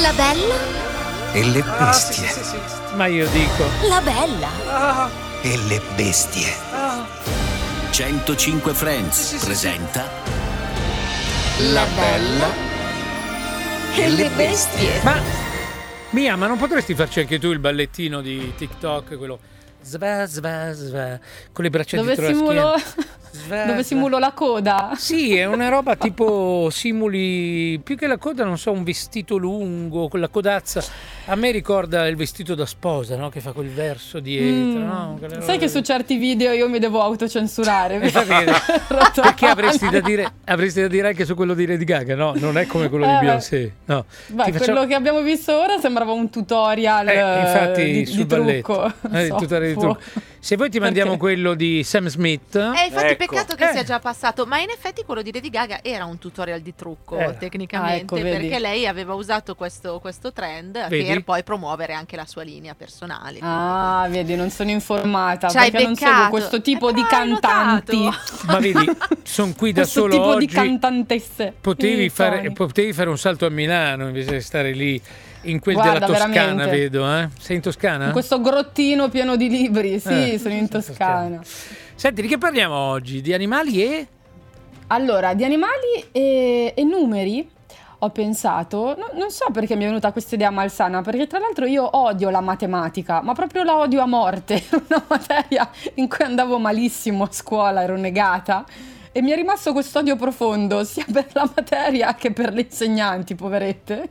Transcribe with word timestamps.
La 0.00 0.12
bella? 0.14 0.54
E 1.34 1.44
le 1.44 1.60
bestie. 1.62 1.76
Ah, 1.78 1.92
sì, 1.92 2.14
sì, 2.14 2.42
sì, 2.44 2.56
sì. 2.66 2.94
Ma 2.96 3.06
io 3.06 3.28
dico. 3.28 3.64
La 3.88 4.00
bella? 4.00 4.48
Ah, 4.68 5.10
E 5.42 5.56
le 5.68 5.82
bestie. 5.96 6.50
ah. 6.72 7.06
105 7.90 8.72
Friends 8.72 9.34
presenta 9.44 10.08
La 11.72 11.84
bella? 11.94 12.46
E 13.94 14.08
le 14.08 14.30
bestie. 14.30 15.02
Ma 15.02 15.20
Mia, 16.10 16.36
ma 16.36 16.46
non 16.46 16.56
potresti 16.56 16.94
farci 16.94 17.20
anche 17.20 17.38
tu 17.38 17.50
il 17.50 17.58
ballettino 17.58 18.22
di 18.22 18.54
TikTok, 18.56 19.18
quello 19.18 19.38
sva 19.80 20.26
sva 20.26 20.72
sva 20.72 21.18
con 21.52 21.64
le 21.64 21.70
braccia 21.70 21.96
Dove 21.98 22.14
dietro 22.14 22.34
simulo, 22.34 22.72
la 22.72 22.78
schiena? 22.78 23.06
Sva, 23.30 23.64
dove 23.64 23.82
simulo 23.82 24.18
la 24.18 24.32
coda. 24.32 24.92
Sì, 24.96 25.36
è 25.36 25.44
una 25.46 25.68
roba 25.68 25.96
tipo 25.96 26.68
simuli 26.70 27.78
più 27.82 27.96
che 27.96 28.06
la 28.06 28.16
coda, 28.18 28.44
non 28.44 28.58
so, 28.58 28.70
un 28.72 28.82
vestito 28.84 29.36
lungo 29.36 30.08
con 30.08 30.20
la 30.20 30.28
codazza. 30.28 30.82
A 31.26 31.34
me 31.34 31.50
ricorda 31.50 32.06
il 32.08 32.16
vestito 32.16 32.54
da 32.54 32.64
sposa, 32.66 33.16
no? 33.16 33.28
Che 33.28 33.40
fa 33.40 33.52
quel 33.52 33.68
verso 33.68 34.18
dietro, 34.20 34.80
Mm. 34.80 34.86
no? 34.86 35.18
Sai 35.40 35.58
che 35.58 35.68
su 35.68 35.80
certi 35.80 36.16
video 36.16 36.52
io 36.52 36.68
mi 36.68 36.78
devo 36.78 37.02
autocensurare. 37.02 37.98
Rotto 38.88 39.20
Perché 39.22 39.46
avresti 39.46 39.88
da, 39.90 40.00
dire, 40.00 40.30
avresti 40.44 40.80
da 40.80 40.88
dire 40.88 41.08
anche 41.08 41.24
su 41.24 41.34
quello 41.34 41.54
di 41.54 41.66
Lady 41.66 41.84
Gaga, 41.84 42.14
no? 42.14 42.32
Non 42.36 42.56
è 42.58 42.66
come 42.66 42.88
quello 42.88 43.04
di 43.06 43.12
Eh, 43.12 43.18
Beyoncé, 43.20 43.72
no. 43.86 44.04
Beh, 44.28 44.44
facciamo- 44.44 44.58
quello 44.64 44.86
che 44.86 44.94
abbiamo 44.94 45.20
visto 45.20 45.56
ora 45.56 45.78
sembrava 45.78 46.12
un 46.12 46.30
tutorial 46.30 47.08
Eh, 47.08 47.40
infatti 47.40 47.84
di, 47.84 48.06
sul 48.06 48.16
di 48.18 48.24
balletto. 48.24 48.72
trucco. 49.00 49.16
Eh, 49.16 49.26
So, 49.28 49.34
tutorial 49.36 49.72
di 49.74 49.78
trucco. 49.78 50.00
Se 50.40 50.56
voi 50.56 50.70
ti 50.70 50.78
mandiamo 50.78 51.10
Perché? 51.16 51.24
quello 51.24 51.54
di 51.54 51.82
Sam 51.82 52.06
Smith, 52.06 52.54
Eh, 52.54 52.86
infatti 52.86 53.12
Ecco. 53.12 53.16
peccato 53.26 53.54
che 53.56 53.68
Eh. 53.68 53.72
sia 53.72 53.82
già 53.82 53.98
passato, 53.98 54.46
ma 54.46 54.60
in 54.60 54.70
effetti 54.70 55.02
quello 55.04 55.20
di 55.20 55.32
Lady 55.32 55.50
Gaga 55.50 55.80
era 55.82 56.04
un 56.04 56.16
tutorial 56.18 56.60
di 56.60 56.74
trucco 56.76 57.18
Eh. 57.18 57.36
tecnicamente, 57.38 57.94
Ah, 58.14 58.18
ecco, 58.18 58.30
vedi. 58.30 58.46
perché 58.46 58.58
lei 58.60 58.86
aveva 58.86 59.14
usato 59.14 59.54
questo, 59.56 59.98
questo 59.98 60.32
trend 60.32 60.88
Vedi? 60.88 61.06
per 61.06 61.24
poi 61.24 61.42
promuovere 61.42 61.92
anche 61.92 62.14
la 62.16 62.24
sua 62.24 62.44
linea 62.44 62.74
personale. 62.74 63.38
Ah, 63.42 64.06
vedi, 64.08 64.36
non 64.36 64.50
sono 64.50 64.70
informata 64.70 65.48
Ci 65.48 65.56
hai 65.56 65.70
perché 65.70 65.86
non 65.86 65.96
seguo 65.96 66.12
beccato. 66.14 66.30
questo 66.30 66.60
tipo 66.62 66.88
Eh, 66.90 66.92
di 66.94 67.02
cantanti. 67.04 68.04
notato. 68.04 68.36
ma 68.46 68.58
vedi, 68.60 68.90
sono 69.24 69.52
qui 69.56 69.72
da 69.72 69.80
questo 69.82 70.00
solo 70.00 70.12
tipo 70.12 70.24
oggi. 70.24 70.46
di 70.46 70.52
cantantesse. 70.52 71.52
Potevi 71.60 72.08
fare, 72.10 72.52
potevi 72.52 72.92
fare 72.92 73.08
un 73.08 73.18
salto 73.18 73.44
a 73.44 73.50
Milano 73.50 74.06
invece 74.06 74.32
di 74.34 74.40
stare 74.40 74.72
lì 74.72 75.00
in 75.42 75.60
quel 75.60 75.74
Guarda, 75.76 75.92
della 76.06 76.06
Toscana, 76.06 76.32
veramente. 76.54 76.70
vedo, 76.70 77.16
eh? 77.16 77.28
Sei 77.38 77.56
in 77.56 77.62
Toscana? 77.62 78.06
In 78.06 78.12
questo 78.12 78.40
grottino 78.40 79.08
pieno 79.08 79.36
di 79.36 79.48
libri, 79.48 79.98
sì, 80.00 80.32
Eh, 80.32 80.38
sono 80.38 80.54
in 80.54 80.68
Toscana. 80.68 81.40
Senti, 81.94 82.22
di 82.22 82.28
che 82.28 82.38
parliamo 82.38 82.74
oggi? 82.74 83.20
Di 83.20 83.32
animali 83.32 83.82
e 83.82 84.06
Allora, 84.88 85.34
di 85.34 85.44
animali 85.44 86.04
e, 86.12 86.72
e 86.76 86.82
numeri 86.84 87.48
ho 88.00 88.10
pensato, 88.10 88.94
no- 88.96 89.10
non 89.14 89.30
so 89.30 89.46
perché 89.52 89.74
mi 89.74 89.82
è 89.82 89.86
venuta 89.86 90.12
questa 90.12 90.36
idea 90.36 90.50
malsana, 90.50 91.02
perché 91.02 91.26
tra 91.26 91.40
l'altro 91.40 91.66
io 91.66 91.88
odio 91.96 92.30
la 92.30 92.40
matematica, 92.40 93.20
ma 93.22 93.32
proprio 93.34 93.64
la 93.64 93.76
odio 93.76 94.00
a 94.02 94.06
morte, 94.06 94.62
una 94.88 95.04
materia 95.08 95.68
in 95.94 96.08
cui 96.08 96.24
andavo 96.24 96.58
malissimo 96.58 97.24
a 97.24 97.28
scuola, 97.32 97.82
ero 97.82 97.96
negata. 97.96 98.64
E 99.10 99.20
mi 99.20 99.30
è 99.32 99.34
rimasto 99.34 99.72
questo 99.72 99.98
odio 99.98 100.14
profondo, 100.14 100.84
sia 100.84 101.04
per 101.10 101.26
la 101.32 101.50
materia 101.52 102.14
che 102.14 102.30
per 102.30 102.52
le 102.52 102.60
insegnanti, 102.62 103.34
poverette. 103.34 104.10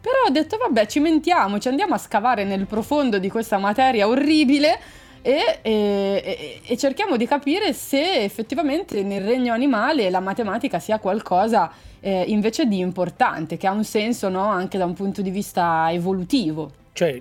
Però 0.00 0.16
ho 0.26 0.30
detto, 0.30 0.56
vabbè, 0.56 0.86
cimentiamoci, 0.86 1.68
andiamo 1.68 1.94
a 1.94 1.98
scavare 1.98 2.44
nel 2.44 2.66
profondo 2.66 3.18
di 3.18 3.28
questa 3.28 3.58
materia 3.58 4.06
orribile 4.06 4.78
e, 5.22 5.58
e- 5.62 6.60
e- 6.64 6.76
cerchiamo 6.76 7.16
di 7.16 7.26
capire 7.26 7.72
se 7.72 8.22
effettivamente 8.22 9.02
nel 9.02 9.24
regno 9.24 9.52
animale 9.52 10.08
la 10.08 10.20
matematica 10.20 10.78
sia 10.78 11.00
qualcosa 11.00 11.72
eh, 11.98 12.24
invece 12.28 12.66
di 12.66 12.78
importante, 12.78 13.56
che 13.56 13.66
ha 13.66 13.72
un 13.72 13.82
senso 13.82 14.28
no, 14.28 14.44
anche 14.44 14.78
da 14.78 14.84
un 14.84 14.94
punto 14.94 15.22
di 15.22 15.30
vista 15.30 15.88
evolutivo. 15.90 16.70
cioè, 16.92 17.20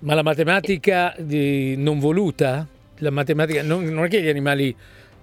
ma 0.00 0.14
la 0.14 0.22
matematica 0.22 1.14
non 1.18 1.98
voluta? 1.98 2.64
La 2.98 3.10
matematica 3.10 3.62
non, 3.62 3.84
non 3.84 4.04
è 4.04 4.08
che 4.08 4.22
gli 4.22 4.28
animali 4.28 4.74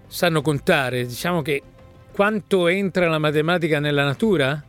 sanno 0.06 0.42
contare, 0.42 1.06
diciamo 1.06 1.42
che 1.42 1.62
quanto 2.12 2.68
entra 2.68 3.08
la 3.08 3.18
matematica 3.18 3.80
nella 3.80 4.04
natura? 4.04 4.62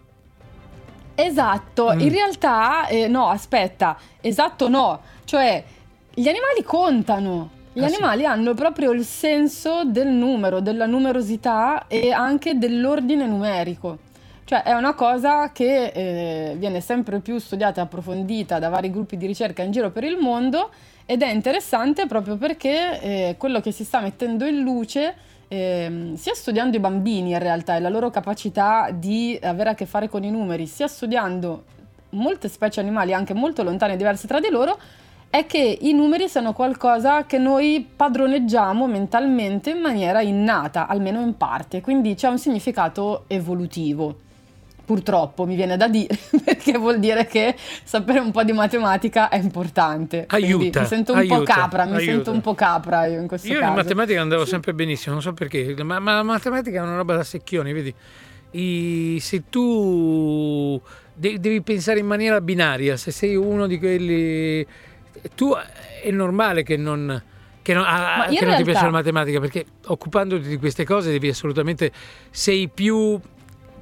Esatto, 1.15 1.93
Mm. 1.95 2.01
in 2.01 2.09
realtà 2.11 2.87
eh, 2.89 3.07
no, 3.09 3.29
aspetta, 3.29 3.97
esatto 4.21 4.69
no, 4.69 5.01
cioè 5.25 5.63
gli 6.13 6.27
animali 6.29 6.63
contano. 6.65 7.51
Gli 7.73 7.83
Ah, 7.83 7.89
sì. 7.89 7.95
animali 7.95 8.25
hanno 8.25 8.55
proprio 8.55 8.93
il 8.93 9.05
senso 9.05 9.83
del 9.85 10.07
numero, 10.07 10.61
della 10.61 10.87
numerosità 10.87 11.87
e 11.89 12.13
anche 12.13 12.57
dell'ordine 12.57 13.27
numerico. 13.27 13.99
Cioè 14.45 14.63
è 14.63 14.73
una 14.75 14.95
cosa 14.95 15.51
che 15.51 15.87
eh, 15.87 16.55
viene 16.57 16.81
sempre 16.81 17.19
più 17.19 17.39
studiata 17.39 17.81
e 17.81 17.85
approfondita 17.85 18.59
da 18.61 18.69
vari 18.69 18.91
gruppi 18.93 19.17
di 19.17 19.27
ricerca 19.27 19.63
in 19.63 19.73
giro 19.73 19.91
per 19.91 20.05
il 20.05 20.19
mondo 20.19 20.71
ed 21.07 21.23
è 21.23 21.31
interessante 21.33 22.07
proprio 22.07 22.37
perché 22.37 23.01
eh, 23.01 23.35
quello 23.39 23.61
che 23.61 23.73
si 23.73 23.85
sta 23.85 24.01
mettendo 24.01 24.45
in 24.45 24.61
luce, 24.61 25.15
ehm, 25.55 26.15
sia 26.15 26.35
studiando 26.35 26.77
i 26.77 26.81
bambini 26.81 27.31
in 27.31 27.39
realtà 27.39 27.77
e 27.77 27.81
la 27.81 27.89
loro 27.89 28.11
capacità 28.11 28.91
di 28.91 29.39
avere 29.43 29.71
a 29.71 29.75
che 29.75 29.87
fare 29.87 30.09
con 30.09 30.25
i 30.25 30.31
numeri, 30.31 30.67
sia 30.67 30.89
studiando 30.89 31.65
molte 32.11 32.49
specie 32.49 32.81
animali 32.81 33.13
anche 33.13 33.35
molto 33.35 33.63
lontane 33.63 33.95
e 33.95 33.97
diverse 33.97 34.27
tra 34.27 34.41
di 34.41 34.49
loro, 34.51 34.79
è 35.31 35.47
che 35.47 35.79
i 35.81 35.93
numeri 35.93 36.29
sono 36.29 36.53
qualcosa 36.53 37.27
che 37.27 37.39
noi 37.39 37.85
padroneggiamo 37.97 38.87
mentalmente 38.87 39.71
in 39.71 39.79
maniera 39.81 40.21
innata, 40.21 40.87
almeno 40.87 41.21
in 41.21 41.37
parte, 41.37 41.81
quindi 41.81 42.15
c'è 42.15 42.29
un 42.29 42.39
significato 42.39 43.25
evolutivo. 43.27 44.24
Purtroppo 44.85 45.47
mi 45.47 45.55
viene 45.57 45.77
da 45.77 45.89
dire, 45.89 46.17
perché 46.45 46.77
vuol 46.79 46.99
dire 46.99 47.27
che 47.27 47.55
sapere 47.85 48.19
un 48.19 48.31
po' 48.33 48.43
di 48.45 48.53
matematica 48.53 49.29
è 49.29 49.37
importante. 49.39 50.27
Quindi 50.29 50.47
Aiuta, 50.53 50.81
Mi 50.81 50.87
sento 50.87 51.13
un 51.15 51.27
po' 51.27 51.35
aiuta, 51.35 51.55
capra, 51.55 51.85
mi 51.85 51.93
aiuta. 51.97 52.05
sento 52.13 52.31
un 52.33 52.41
po' 52.41 52.55
capra 52.55 53.07
io 53.07 53.21
in 53.21 53.27
questo 53.27 53.49
Io 53.49 53.59
caso. 53.61 53.71
in 53.71 53.77
matematica 53.77 54.21
andavo 54.21 54.45
sempre 54.45 54.75
benissimo, 54.75 55.15
non 55.15 55.23
so 55.23 55.33
perché, 55.33 55.75
ma, 55.83 55.99
ma 55.99 56.15
la 56.17 56.23
matematica 56.23 56.79
è 56.81 56.83
una 56.83 56.97
roba 56.97 57.17
da 57.17 57.25
secchioni, 57.25 57.73
vedi? 57.73 57.95
I- 58.53 59.19
se 59.21 59.45
tu 59.51 60.81
de- 61.15 61.39
devi 61.41 61.61
pensare 61.63 61.99
in 61.99 62.07
maniera 62.07 62.41
binaria, 62.41 62.97
se 62.97 63.11
sei 63.11 63.35
uno 63.37 63.67
di 63.67 63.79
quelli... 63.79 64.67
Tu 65.35 65.51
è 66.03 66.11
normale 66.11 66.63
che 66.63 66.77
non... 66.77 67.23
Che, 67.63 67.73
non, 67.73 67.83
in 67.83 67.89
che 67.89 68.27
non 68.27 68.29
ti 68.29 68.45
realtà- 68.45 68.63
piace 68.65 68.85
la 68.85 68.91
matematica 68.91 69.41
perché 69.41 69.65
occupandoti 69.87 70.47
di 70.47 70.59
queste 70.59 70.85
cose 70.85 71.11
devi 71.11 71.29
assolutamente 71.31 71.91
sei 72.31 72.69
più, 72.69 73.19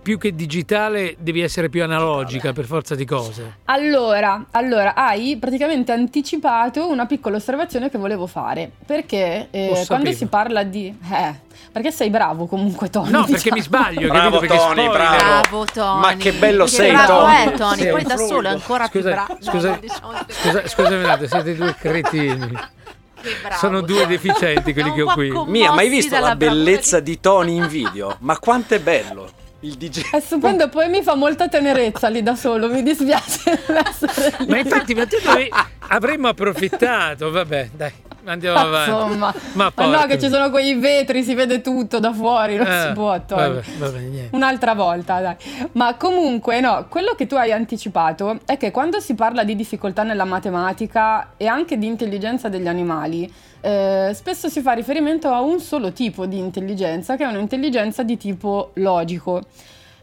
più 0.03 0.19
che 0.19 0.35
digitale 0.35 1.15
devi 1.19 1.41
essere 1.41 1.69
più 1.69 1.83
analogica 1.85 2.53
per 2.53 2.65
forza 2.65 2.95
di 2.97 3.05
cose 3.05 3.59
Allora, 3.67 4.47
allora, 4.51 4.95
hai 4.95 5.37
praticamente 5.39 5.93
anticipato 5.93 6.89
una 6.89 7.07
piccola 7.07 7.37
osservazione 7.37 7.89
che 7.89 7.99
volevo 7.99 8.27
fare. 8.27 8.71
Perché 8.85 9.47
eh, 9.51 9.85
quando 9.87 10.11
si 10.13 10.27
parla 10.27 10.65
di. 10.65 10.95
Eh, 11.11 11.35
perché 11.71 11.91
sei 11.93 12.11
bravo 12.11 12.47
comunque, 12.47 12.91
Tony. 12.91 13.11
no 13.11 13.25
perché 13.25 13.51
diciamo. 13.51 13.57
mi 13.57 13.63
sbaglio 13.63 14.09
Bravo? 14.09 14.39
Perché 14.41 14.57
Tony, 14.57 14.73
spoiler. 14.83 14.91
bravo. 14.91 15.17
Bravo 15.17 15.65
Tony. 15.73 16.01
Ma 16.01 16.15
che 16.17 16.33
bello 16.33 16.65
Che 16.65 16.71
sei, 16.71 16.93
bravo 16.93 17.21
Tony. 17.21 17.35
è 17.45 17.53
Tony, 17.53 17.91
poi 17.91 18.03
da 18.03 18.17
solo 18.17 18.49
è 18.49 18.51
ancora 18.51 18.89
più 18.89 19.01
Scusa, 19.01 19.13
bravo. 19.15 19.37
scusa, 19.41 19.79
diciamo 19.81 20.13
scusa, 20.29 20.69
scusami 20.69 21.03
un 21.05 21.11
attimo, 21.11 21.29
siete 21.29 21.55
due 21.55 21.75
cretini. 21.79 22.39
bravo, 22.49 23.57
Sono 23.57 23.81
due 23.83 24.07
deficienti 24.07 24.73
quelli 24.73 24.93
che 24.93 25.03
ho 25.03 25.13
qui. 25.15 25.31
Mia, 25.47 25.71
ma 25.73 25.81
hai 25.81 25.89
visto 25.89 26.19
la 26.19 26.35
bellezza 26.35 26.99
di- 27.01 27.13
di 27.13 27.21
Tony 27.21 27.55
in 27.57 27.69
video? 27.69 28.17
Ma 28.21 28.37
quanto 28.39 28.75
è 28.75 28.81
bello 28.81 29.31
il 29.63 29.75
DJ. 29.75 30.11
È 30.11 30.21
stupendo, 30.21 30.69
poi 30.69 30.89
mi 30.89 31.03
fa 31.03 31.15
molta 31.15 31.49
tenerezza 31.49 32.09
lì 32.09 32.23
da 32.23 32.35
solo, 32.35 32.69
mi 32.69 32.83
dispiace. 32.83 33.59
Ma 34.49 34.59
infatti, 34.59 34.95
ma 34.95 35.07
tu 35.07 35.17
dovevi- 35.23 35.51
avremmo 35.89 36.29
approfittato, 36.29 37.31
vabbè, 37.31 37.71
dai, 37.75 37.93
andiamo 38.25 38.59
avanti. 38.59 38.91
Insomma, 38.91 39.35
ma, 39.53 39.73
ma 39.75 39.87
no, 39.87 40.07
che 40.07 40.19
ci 40.19 40.29
sono 40.29 40.51
quei 40.51 40.75
vetri, 40.75 41.23
si 41.23 41.35
vede 41.35 41.61
tutto 41.61 41.99
da 41.99 42.13
fuori, 42.13 42.57
non 42.57 42.67
Eh, 42.67 42.87
si 42.87 42.93
può 42.93 43.21
Tony. 43.25 43.43
Vabbè, 43.43 43.63
vabbè, 43.79 43.99
niente. 43.99 44.37
Un'altra 44.37 44.75
volta, 44.75 45.21
dai. 45.21 45.37
Ma 45.73 45.95
comunque, 45.97 46.61
no, 46.61 46.87
quello 46.89 47.15
che 47.15 47.27
tu 47.27 47.35
hai 47.35 47.53
anticipato 47.53 48.39
è 48.45 48.57
che 48.57 48.71
quando 48.71 49.01
si 49.01 49.15
parla 49.15 49.45
di 49.45 49.57
difficoltà 49.57 50.03
nella 50.03 50.25
matematica 50.25 51.33
e 51.37 51.47
anche 51.47 51.79
di 51.79 51.87
intelligenza 51.87 52.49
degli 52.49 52.69
animali, 52.69 53.33
eh, 53.61 54.11
spesso 54.15 54.49
si 54.49 54.61
fa 54.61 54.73
riferimento 54.73 55.29
a 55.29 55.41
un 55.41 55.61
solo 55.61 55.93
tipo 55.93 56.27
di 56.27 56.39
intelligenza, 56.39 57.17
che 57.17 57.25
è 57.25 57.27
un'intelligenza 57.27 58.03
di 58.03 58.17
tipo 58.17 58.71
logico. 58.75 59.43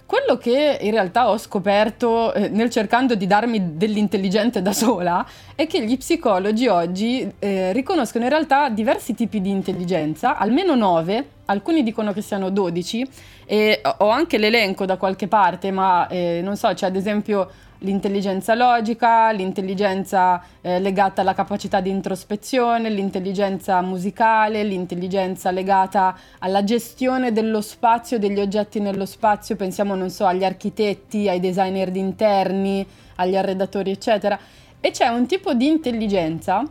Quello 0.10 0.38
che 0.38 0.80
in 0.82 0.90
realtà 0.90 1.30
ho 1.30 1.38
scoperto 1.38 2.34
eh, 2.34 2.50
nel 2.50 2.72
cercando 2.72 3.14
di 3.14 3.28
darmi 3.28 3.78
dell'intelligente 3.78 4.60
da 4.60 4.74
sola 4.74 5.24
è 5.54 5.68
che 5.68 5.86
gli 5.86 5.96
psicologi 6.00 6.66
oggi 6.66 7.32
eh, 7.38 7.72
riconoscono 7.74 8.24
in 8.24 8.32
realtà 8.32 8.70
diversi 8.70 9.14
tipi 9.14 9.40
di 9.40 9.52
intelligenza, 9.52 10.36
almeno 10.36 10.74
nove, 10.74 11.28
alcuni 11.46 11.84
dicono 11.84 12.12
che 12.12 12.22
siano 12.22 12.50
12 12.50 13.08
e 13.46 13.82
ho 13.98 14.10
anche 14.10 14.40
l'elenco 14.40 14.86
da 14.86 14.98
qualche 14.98 15.28
parte, 15.28 15.70
ma 15.70 16.08
eh, 16.08 16.40
non 16.44 16.58
so, 16.58 16.74
c'è 16.74 16.88
ad 16.88 16.96
esempio 16.96 17.48
l'intelligenza 17.80 18.56
logica, 18.56 19.32
l'intelligenza 19.32 20.44
eh, 20.62 20.80
legata 20.80 21.22
alla 21.22 21.34
capacità 21.34 21.80
di 21.80 21.90
introspezione, 21.90 22.90
l'intelligenza 22.90 23.82
musicale, 23.82 24.64
l'intelligenza 24.64 25.52
legata 25.52 26.18
alla 26.40 26.64
gestione 26.64 27.32
dello 27.32 27.62
spazio, 27.62 28.20
degli 28.20 28.40
oggetti 28.40 28.80
nello 28.80 29.06
spazio, 29.06 29.56
pensiamo 29.56 29.96
non 29.96 30.10
so 30.10 30.26
agli 30.26 30.44
architetti, 30.44 31.30
ai 31.30 31.40
designer 31.40 31.92
di 31.92 32.00
interni, 32.00 32.86
agli 33.16 33.36
arredatori 33.36 33.92
eccetera. 33.92 34.38
E 34.82 34.92
c'è 34.92 35.08
un 35.08 35.26
tipo 35.26 35.54
di 35.54 35.68
intelligenza, 35.68 36.64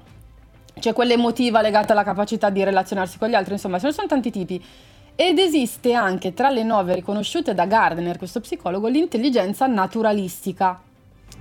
c'è 0.79 0.93
quella 0.93 1.13
emotiva 1.15 1.61
legata 1.61 1.93
alla 1.93 2.05
capacità 2.05 2.51
di 2.51 2.63
relazionarsi 2.65 3.19
con 3.19 3.29
gli 3.29 3.35
altri, 3.35 3.55
insomma 3.55 3.79
ce 3.79 3.87
ne 3.87 3.93
sono 3.93 4.07
tanti 4.07 4.31
tipi. 4.31 4.63
Ed 5.21 5.39
esiste 5.39 5.95
anche 5.95 6.33
tra 6.33 6.49
le 6.49 6.63
nove 6.63 6.95
riconosciute 6.95 7.53
da 7.53 7.67
Gardner, 7.67 8.19
questo 8.19 8.41
psicologo, 8.41 8.87
l'intelligenza 8.87 9.67
naturalistica, 9.67 10.81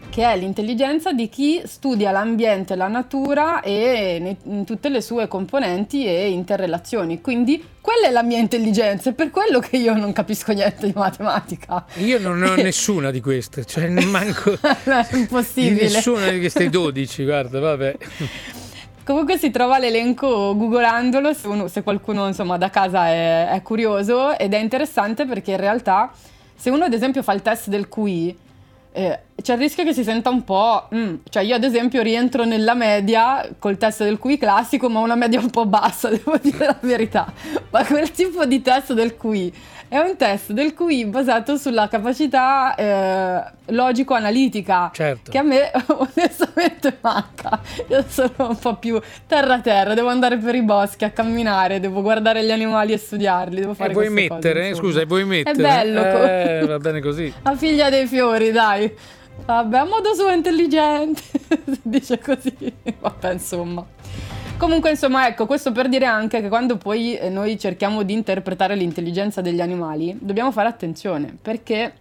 che 0.09 0.23
è 0.23 0.35
l'intelligenza 0.35 1.11
di 1.13 1.29
chi 1.29 1.61
studia 1.65 2.09
l'ambiente, 2.11 2.75
la 2.75 2.87
natura 2.87 3.61
e 3.61 4.37
in 4.45 4.65
tutte 4.65 4.89
le 4.89 5.01
sue 5.01 5.27
componenti 5.27 6.05
e 6.05 6.29
interrelazioni. 6.31 7.21
Quindi 7.21 7.63
quella 7.79 8.07
è 8.07 8.11
la 8.11 8.23
mia 8.23 8.39
intelligenza, 8.39 9.11
è 9.11 9.13
per 9.13 9.29
quello 9.29 9.59
che 9.59 9.77
io 9.77 9.93
non 9.93 10.13
capisco 10.13 10.53
niente 10.53 10.87
di 10.87 10.93
matematica. 10.95 11.85
Io 11.97 12.19
non 12.19 12.41
ho 12.41 12.55
nessuna 12.57 13.11
di 13.11 13.21
queste, 13.21 13.63
cioè 13.65 13.89
manco 14.05 14.53
è 14.59 15.05
impossibile. 15.11 15.83
nessuna 15.89 16.29
di 16.29 16.39
queste 16.39 16.69
12, 16.71 17.23
guarda, 17.23 17.59
vabbè. 17.59 17.97
Comunque 19.03 19.37
si 19.37 19.51
trova 19.51 19.77
l'elenco 19.77 20.55
googlandolo 20.57 21.33
se, 21.33 21.47
uno- 21.47 21.67
se 21.67 21.81
qualcuno 21.83 22.27
insomma 22.27 22.57
da 22.57 22.69
casa 22.69 23.07
è, 23.07 23.49
è 23.49 23.61
curioso 23.61 24.37
ed 24.37 24.53
è 24.53 24.57
interessante 24.57 25.25
perché 25.25 25.51
in 25.51 25.57
realtà 25.57 26.11
se 26.55 26.69
uno 26.71 26.85
ad 26.85 26.93
esempio 26.93 27.23
fa 27.23 27.31
il 27.33 27.41
test 27.41 27.69
del 27.69 27.87
QI 27.87 28.37
eh, 28.97 29.19
c'è 29.43 29.53
il 29.53 29.59
rischio 29.59 29.83
che 29.83 29.93
si 29.93 30.03
senta 30.03 30.31
un 30.31 30.43
po'... 30.43 30.89
mm, 30.93 31.15
cioè 31.29 31.43
io 31.43 31.53
ad 31.53 31.63
esempio 31.63 32.01
rientro 32.01 32.45
nella 32.45 32.73
media 32.73 33.47
col 33.59 33.77
test 33.77 34.03
del 34.03 34.17
QI 34.17 34.39
classico 34.39 34.89
ma 34.89 35.01
una 35.01 35.13
media 35.13 35.39
un 35.39 35.51
po' 35.51 35.67
bassa, 35.67 36.09
devo 36.09 36.35
dire 36.41 36.65
la 36.65 36.77
verità. 36.81 37.31
Ma 37.69 37.85
quel 37.85 38.09
tipo 38.09 38.43
di 38.45 38.59
test 38.63 38.93
del 38.93 39.15
QI 39.15 39.53
è 39.89 39.97
un 39.97 40.15
test 40.17 40.51
del 40.51 40.73
QI 40.73 41.05
basato 41.05 41.55
sulla 41.57 41.87
capacità 41.87 42.75
eh, 42.75 43.43
logico-analitica 43.67 44.91
Certo. 44.93 45.31
che 45.31 45.37
a 45.37 45.43
me 45.43 45.71
onestamente 45.87 46.97
manca. 47.01 47.59
Io 47.89 48.03
sono 48.07 48.31
un 48.49 48.57
po' 48.57 48.75
più 48.75 48.99
terra 49.25 49.59
terra, 49.59 49.93
devo 49.93 50.09
andare 50.09 50.37
per 50.37 50.55
i 50.55 50.61
boschi 50.61 51.03
a 51.05 51.11
camminare, 51.11 51.79
devo 51.79 52.01
guardare 52.01 52.43
gli 52.43 52.51
animali 52.51 52.93
e 52.93 52.97
studiarli, 52.97 53.61
devo 53.61 53.73
fare 53.73 53.91
E 53.91 53.93
vuoi 53.93 54.09
mettere? 54.09 54.69
cose. 54.69 54.81
Scusa, 54.81 55.01
e 55.01 55.05
vuoi 55.05 55.25
mettere? 55.25 55.55
bello, 55.55 56.01
co- 56.01 56.23
Eh, 56.25 56.65
va 56.67 56.77
bene 56.79 56.99
così. 56.99 57.33
La 57.43 57.55
figlia 57.55 57.89
dei 57.89 58.07
fiori, 58.07 58.51
dai. 58.51 58.93
Vabbè, 59.45 59.77
a 59.77 59.85
modo 59.85 60.13
suo 60.15 60.29
intelligente, 60.31 61.21
si 61.65 61.79
dice 61.83 62.17
così. 62.19 62.73
Vabbè, 62.99 63.33
insomma. 63.33 63.85
Comunque, 64.57 64.89
insomma, 64.89 65.27
ecco, 65.27 65.45
questo 65.45 65.71
per 65.71 65.87
dire 65.87 66.05
anche 66.05 66.41
che 66.41 66.47
quando 66.49 66.77
poi 66.77 67.15
eh, 67.15 67.29
noi 67.29 67.59
cerchiamo 67.59 68.01
di 68.01 68.13
interpretare 68.13 68.75
l'intelligenza 68.75 69.39
degli 69.39 69.61
animali, 69.61 70.17
dobbiamo 70.19 70.51
fare 70.51 70.67
attenzione, 70.67 71.37
perché 71.39 71.93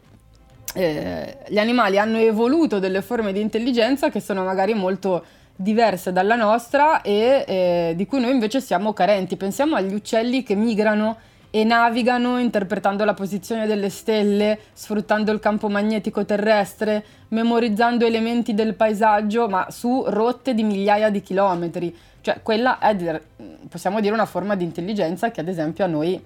eh, 0.73 1.37
gli 1.49 1.59
animali 1.59 1.99
hanno 1.99 2.17
evoluto 2.17 2.79
delle 2.79 3.03
forme 3.03 3.35
di 3.35 3.43
intelligenza 3.43 4.09
che 4.09 4.21
sono 4.21 4.43
magari 4.43 4.73
molto 4.73 5.23
diverse 5.55 6.13
dalla 6.13 6.35
nostra 6.35 7.03
e 7.03 7.45
eh, 7.47 7.93
di 7.95 8.07
cui 8.07 8.21
noi 8.21 8.33
invece 8.33 8.63
siamo 8.63 8.95
carenti. 8.95 9.37
Pensiamo 9.37 9.77
agli 9.77 9.93
uccelli 9.93 10.43
che 10.43 10.55
migrano 10.55 11.19
e 11.51 11.63
navigano 11.63 12.39
interpretando 12.39 13.05
la 13.05 13.15
posizione 13.15 13.67
delle 13.67 13.91
stelle, 13.91 14.59
sfruttando 14.73 15.31
il 15.31 15.41
campo 15.41 15.69
magnetico 15.69 16.25
terrestre, 16.25 17.05
memorizzando 17.29 18.05
elementi 18.05 18.55
del 18.55 18.75
paesaggio, 18.75 19.47
ma 19.47 19.71
su 19.71 20.05
rotte 20.07 20.55
di 20.55 20.63
migliaia 20.63 21.11
di 21.11 21.21
chilometri. 21.21 21.97
Cioè, 22.27 22.41
quella 22.43 22.81
è, 22.81 23.21
possiamo 23.69 24.01
dire, 24.01 24.13
una 24.13 24.27
forma 24.27 24.57
di 24.57 24.65
intelligenza 24.65 25.31
che 25.31 25.39
ad 25.39 25.47
esempio 25.47 25.85
a 25.85 25.87
noi 25.87 26.21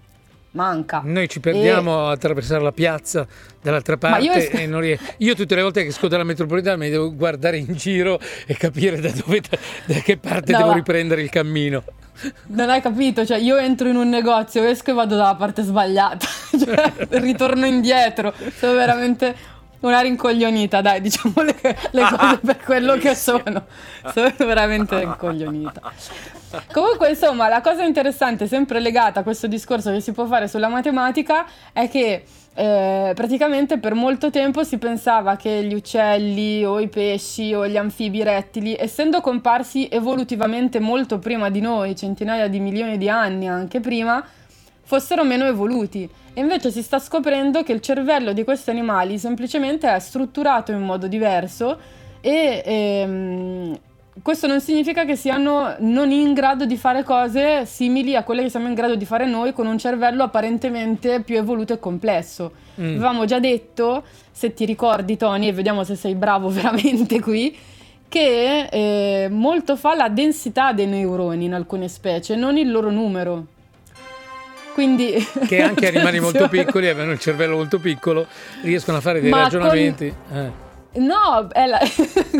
manca. 0.53 1.03
Noi 1.05 1.29
ci 1.29 1.41
perdiamo 1.41 2.07
a 2.07 2.13
attraversare 2.13 2.63
la 2.63 2.73
piazza 2.73 3.27
dall'altra 3.61 3.99
parte 3.99 4.25
io 4.25 4.33
es- 4.33 4.49
e 4.51 4.67
non 4.67 4.81
ries- 4.81 4.99
Io 5.19 5.35
tutte 5.35 5.55
le 5.55 5.61
volte 5.61 5.83
che 5.83 5.89
esco 5.89 6.09
dalla 6.09 6.25
metropolitana 6.25 6.79
mi 6.79 6.89
devo 6.89 7.15
guardare 7.15 7.59
in 7.59 7.75
giro 7.75 8.19
e 8.47 8.55
capire 8.55 8.99
da 8.99 9.11
dove 9.11 9.43
da 9.85 9.97
che 9.97 10.17
parte 10.17 10.53
No, 10.53 10.59
devo 10.59 10.73
riprendere 10.73 11.21
il 11.21 11.29
cammino. 11.29 11.85
Non 12.47 12.71
hai 12.71 12.81
capito? 12.81 13.27
Cioè, 13.27 13.37
io 13.37 13.59
entro 13.59 13.87
in 13.87 13.97
un 13.97 14.09
negozio, 14.09 14.65
esco 14.65 14.93
e 14.93 14.95
vado 14.95 15.17
dalla 15.17 15.35
parte 15.35 15.61
sbagliata. 15.61 16.27
cioè, 16.59 16.93
ritorno 17.11 17.67
indietro. 17.67 18.33
Sono 18.57 18.73
veramente 18.73 19.35
una 19.81 20.01
rincoglionita, 20.01 20.81
dai, 20.81 21.01
diciamo 21.03 21.43
le, 21.43 21.57
le 21.91 22.03
cose 22.03 22.39
per 22.45 22.59
quello 22.59 22.97
che 22.97 23.15
sono. 23.15 23.67
Sono 24.13 24.33
veramente 24.39 24.99
rincoglionita. 24.99 25.81
Comunque, 26.73 27.11
insomma, 27.11 27.49
la 27.49 27.61
cosa 27.61 27.85
interessante, 27.85 28.47
sempre 28.47 28.81
legata 28.81 29.21
a 29.21 29.23
questo 29.23 29.47
discorso 29.47 29.93
che 29.93 30.01
si 30.01 30.13
può 30.13 30.27
fare 30.27 30.49
sulla 30.49 30.69
matematica, 30.69 31.47
è 31.73 31.89
che 31.89 32.25
eh, 32.53 33.13
praticamente 33.15 33.79
per 33.79 33.95
molto 33.95 34.31
tempo 34.31 34.65
si 34.65 34.77
pensava 34.77 35.37
che 35.37 35.63
gli 35.63 35.73
uccelli 35.73 36.65
o 36.65 36.81
i 36.81 36.89
pesci 36.89 37.55
o 37.55 37.67
gli 37.67 37.77
anfibi 37.77 38.23
rettili, 38.23 38.77
essendo 38.77 39.21
comparsi 39.21 39.89
evolutivamente 39.91 40.81
molto 40.81 41.19
prima 41.19 41.49
di 41.49 41.61
noi, 41.61 41.95
centinaia 41.95 42.49
di 42.49 42.59
milioni 42.59 42.99
di 42.99 43.09
anni 43.09 43.49
anche 43.49 43.79
prima, 43.79 44.25
fossero 44.91 45.23
meno 45.23 45.47
evoluti. 45.47 46.09
E 46.35 46.41
invece 46.41 46.73
si 46.73 46.83
sta 46.83 46.99
scoprendo 46.99 47.63
che 47.63 47.73
il 47.73 47.81
cervello 47.81 48.33
di 48.33 48.43
questi 48.43 48.71
animali 48.71 49.19
semplicemente 49.19 49.89
è 49.89 49.99
strutturato 50.01 50.73
in 50.73 50.81
modo 50.81 51.07
diverso 51.07 51.79
e 52.21 52.61
ehm, 52.65 53.79
questo 54.21 54.49
non 54.49 54.61
significa 54.61 55.05
che 55.05 55.15
siano 55.15 55.77
non 55.79 56.11
in 56.11 56.33
grado 56.33 56.67
di 56.67 56.77
fare 56.77 57.05
cose 57.05 57.67
simili 57.67 58.17
a 58.17 58.25
quelle 58.25 58.43
che 58.43 58.51
siamo 58.51 58.67
in 58.67 58.75
grado 58.75 58.97
di 58.97 59.05
fare 59.05 59.27
noi 59.27 59.53
con 59.53 59.69
un 59.69 59.79
cervello 59.79 60.25
apparentemente 60.25 61.21
più 61.21 61.37
evoluto 61.37 61.73
e 61.73 61.79
complesso. 61.79 62.51
Mm. 62.81 62.97
Avevamo 62.97 63.25
già 63.27 63.39
detto, 63.39 64.03
se 64.33 64.53
ti 64.55 64.65
ricordi 64.65 65.17
Tony, 65.17 65.47
e 65.47 65.53
vediamo 65.53 65.85
se 65.85 65.95
sei 65.95 66.17
bravo 66.17 66.49
veramente 66.51 67.21
qui, 67.21 67.57
che 68.09 68.67
eh, 68.69 69.29
molto 69.29 69.77
fa 69.77 69.95
la 69.95 70.09
densità 70.09 70.73
dei 70.73 70.89
neuroni 70.89 71.45
in 71.45 71.55
alcune 71.55 71.87
specie, 71.87 72.35
non 72.35 72.57
il 72.57 72.73
loro 72.73 72.91
numero. 72.91 73.59
Quindi 74.75 75.15
Che 75.47 75.63
anche 75.63 75.87
animali 75.89 76.21
molto 76.21 76.49
piccoli, 76.49 76.89
avendo 76.89 77.13
il 77.13 77.19
cervello 77.19 77.57
molto 77.57 77.79
piccolo, 77.79 78.27
riescono 78.63 78.97
a 78.99 79.01
fare 79.01 79.21
dei 79.21 79.31
Ma 79.31 79.43
ragionamenti. 79.43 80.13
eh. 80.33 80.69
No, 80.93 81.49
è 81.53 81.67
la... 81.67 81.79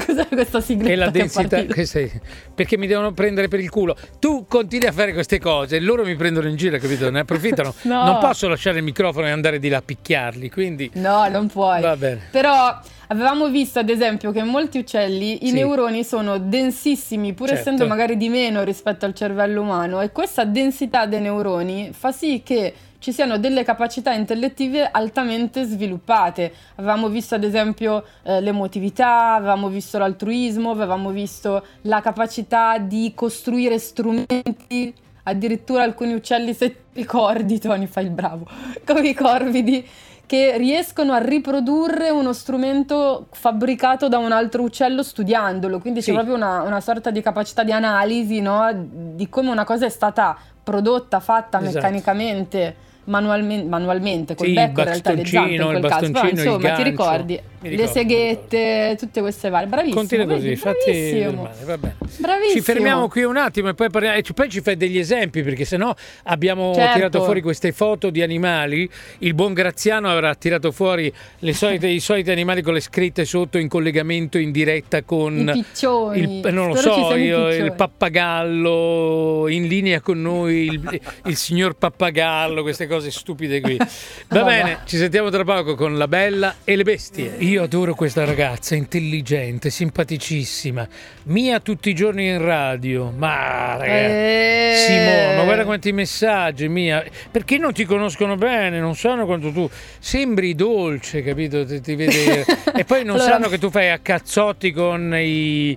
cos'è 0.07 0.27
questa 0.29 0.61
sigletta 0.61 0.91
E 0.91 0.97
la 0.97 1.07
è 1.07 1.11
densità, 1.11 1.63
che 1.65 1.87
sei- 1.87 2.11
perché 2.55 2.77
mi 2.77 2.87
devono 2.89 3.13
prendere 3.13 3.47
per 3.49 3.61
il 3.61 3.71
culo. 3.71 3.97
Tu 4.19 4.47
continui 4.49 4.89
a 4.89 4.93
fare 4.93 5.13
queste 5.13 5.39
cose, 5.39 5.79
loro 5.79 6.05
mi 6.05 6.17
prendono 6.17 6.49
in 6.49 6.57
giro, 6.57 6.77
capito? 6.79 7.11
Ne 7.11 7.21
approfittano. 7.21 7.75
No. 7.91 8.05
Non 8.05 8.19
posso 8.19 8.47
lasciare 8.49 8.79
il 8.79 8.85
microfono 8.85 9.27
e 9.27 9.31
andare 9.31 9.59
di 9.59 9.69
là 9.69 9.79
a 9.79 9.83
picchiarli, 9.83 10.51
quindi 10.51 10.91
No, 10.95 11.29
non 11.29 11.47
puoi. 11.49 11.81
va 11.81 11.97
bene. 11.97 12.21
Però 12.31 12.79
avevamo 13.09 13.49
visto 13.49 13.79
ad 13.79 13.89
esempio 13.89 14.31
che 14.33 14.41
in 14.41 14.47
molti 14.47 14.79
uccelli 14.79 15.45
i 15.45 15.49
Sì. 15.49 15.53
neuroni 15.55 16.05
sono 16.05 16.39
densissimi, 16.39 17.33
pur 17.33 17.47
Certo. 17.49 17.61
essendo 17.63 17.87
magari 17.87 18.17
di 18.17 18.29
meno 18.29 18.63
rispetto 18.63 19.07
al 19.07 19.15
cervello 19.15 19.63
umano, 19.63 20.01
e 20.01 20.11
questa 20.13 20.45
densità 20.45 21.07
dei 21.07 21.21
neuroni 21.21 21.91
fa 21.93 22.13
sì 22.13 22.43
che 22.45 22.75
ci 23.01 23.13
siano 23.13 23.39
delle 23.39 23.65
capacità 23.65 24.13
intellettive 24.13 24.89
altamente 24.91 25.65
sviluppate. 25.65 26.53
Avevamo 26.77 27.09
visto 27.09 27.35
ad 27.35 27.43
esempio 27.45 28.05
eh, 28.23 28.41
l'emotività, 28.41 29.35
avevamo 29.35 29.69
visto 29.69 29.99
l'altruismo, 29.99 30.71
avevamo 30.71 31.11
visto 31.11 31.65
la 31.83 32.01
capacità 32.01 32.79
di 32.79 33.13
costruire 33.15 33.79
strumenti. 33.79 34.95
Addirittura 35.25 35.83
alcuni 35.83 36.13
uccelli, 36.15 36.53
se 36.55 36.69
ti 36.71 36.77
ricordi, 37.01 37.59
Tony, 37.59 37.87
fai 37.87 38.05
il 38.05 38.11
bravo, 38.11 38.47
come 38.87 39.09
i 39.09 39.15
corvidi, 39.15 39.87
che 40.27 40.57
riescono 40.59 41.13
a 41.13 41.19
riprodurre 41.19 42.11
uno 42.11 42.33
strumento 42.33 43.29
fabbricato 43.33 44.09
da 44.09 44.19
un 44.19 44.33
altro 44.33 44.63
uccello 44.63 45.03
studiandolo. 45.03 45.79
Quindi 45.81 46.03
Sì. 46.03 46.09
c'è 46.11 46.15
proprio 46.15 46.37
una, 46.37 46.63
una 46.63 46.81
sorta 46.81 47.11
di 47.11 47.21
capacità 47.23 47.65
di 47.65 47.73
analisi 47.73 48.41
no? 48.41 48.69
di 49.15 49.29
come 49.29 49.51
una 49.51 49.65
cosa 49.65 49.87
è 49.87 49.91
stata 49.91 50.37
prodotta, 50.63 51.19
fatta 51.21 51.59
Esatto. 51.61 51.75
meccanicamente, 51.75 52.77
manualmen- 53.11 53.69
manualmente, 53.69 54.35
col 54.35 54.47
Sì, 54.47 54.53
il 54.53 54.59
becco 54.59 54.81
in 54.81 54.87
realtà 54.87 55.13
le 55.13 55.25
zampe 55.27 55.51
in 55.53 55.59
bastoncino, 55.61 55.67
quel 55.67 55.77
il 55.77 55.89
caso, 55.91 56.13
però 56.13 56.29
insomma 56.29 56.57
ti 56.57 56.63
gancio. 56.63 56.83
ricordi 56.83 57.33
Mi 57.35 57.69
le 57.69 57.77
ricordo, 57.77 57.93
seghette, 57.93 58.97
tutte 58.99 59.21
queste 59.21 59.49
varie, 59.51 59.67
bravissimo. 59.69 59.99
Continua 60.01 60.27
così, 60.27 60.55
bravissimo. 60.55 61.43
male, 61.43 61.65
va 61.65 61.79
bene. 61.79 61.97
Bravissimo. 62.19 62.53
Ci 62.55 62.61
fermiamo 62.63 63.09
qui 63.09 63.23
un 63.25 63.37
attimo 63.37 63.69
e 63.69 63.75
poi, 63.75 63.91
parliamo, 63.91 64.17
e 64.17 64.23
poi 64.35 64.49
ci 64.49 64.61
fai 64.63 64.77
degli 64.77 64.99
esempi 64.99 65.43
perché 65.43 65.65
sennò 65.65 65.95
abbiamo 66.25 66.73
Certo. 66.75 66.95
tirato 66.95 67.23
fuori 67.25 67.43
queste 67.43 67.73
foto 67.73 68.09
di 68.11 68.23
animali. 68.23 68.89
Il 69.19 69.35
buon 69.35 69.53
Graziano 69.53 70.09
avrà 70.09 70.35
tirato 70.35 70.71
fuori 70.73 71.13
le 71.41 71.53
solite- 71.53 71.89
i 71.89 72.01
soliti 72.01 72.31
animali 72.31 72.63
con 72.63 72.73
le 72.75 72.81
scritte 72.81 73.25
sotto 73.25 73.59
in 73.59 73.69
collegamento 73.69 74.39
in 74.39 74.51
diretta 74.53 75.03
con 75.03 75.39
I 75.49 75.53
piccioni. 75.65 76.41
il, 76.41 76.53
non 76.55 76.69
lo 76.69 76.75
Spero 76.77 76.95
so, 77.09 77.15
io, 77.17 77.49
il 77.53 77.73
pappagallo 77.73 79.47
in 79.49 79.67
linea 79.67 80.01
con 80.01 80.21
noi, 80.21 80.65
il, 80.67 81.01
il 81.27 81.37
signor 81.37 81.75
pappagallo, 81.75 82.63
queste 82.63 82.87
cose 82.87 83.00
stupide 83.09 83.61
qui. 83.61 83.77
Va 84.29 84.43
bene, 84.43 84.79
ci 84.85 84.97
sentiamo 84.97 85.31
tra 85.31 85.45
poco 85.45 85.75
con 85.75 85.97
la 85.97 86.09
bella 86.09 86.57
e 86.65 86.77
le 86.77 86.83
bestie. 86.83 87.37
Io 87.39 87.63
adoro 87.63 87.95
questa 87.95 88.25
ragazza, 88.25 88.75
intelligente, 88.75 89.71
simpaticissima. 89.71 90.87
Mia 91.25 91.61
tutti 91.61 91.89
i 91.91 91.95
giorni 91.95 92.27
in 92.29 92.43
radio. 92.43 93.11
Ma 93.17 93.77
ragazzi, 93.79 94.11
Eh. 94.13 94.75
Simone, 94.77 95.37
ma 95.37 95.45
guarda 95.45 95.65
quanti 95.65 95.93
messaggi, 95.93 96.69
Mia. 96.69 97.05
Perché 97.31 97.57
non 97.59 97.73
ti 97.73 97.85
conoscono 97.85 98.37
bene, 98.37 98.81
non 98.81 98.95
sanno 98.97 99.25
quanto 99.27 99.51
tu 99.53 99.69
sembri 99.99 100.55
dolce, 100.55 101.23
capito? 101.23 101.65
Ti, 101.65 101.81
ti 101.81 101.95
vede- 101.95 102.45
e 102.77 102.85
poi 102.85 103.05
non 103.05 103.15
Allora- 103.17 103.31
sanno 103.33 103.49
che 103.49 103.59
tu 103.59 103.71
fai 103.71 103.91
a 103.91 103.99
cazzotti 103.99 104.73
con 104.73 105.15
i 105.17 105.77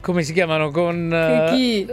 come 0.00 0.22
si 0.22 0.32
chiamano? 0.32 0.70
Con 0.70 1.48
Chi? 1.50 1.86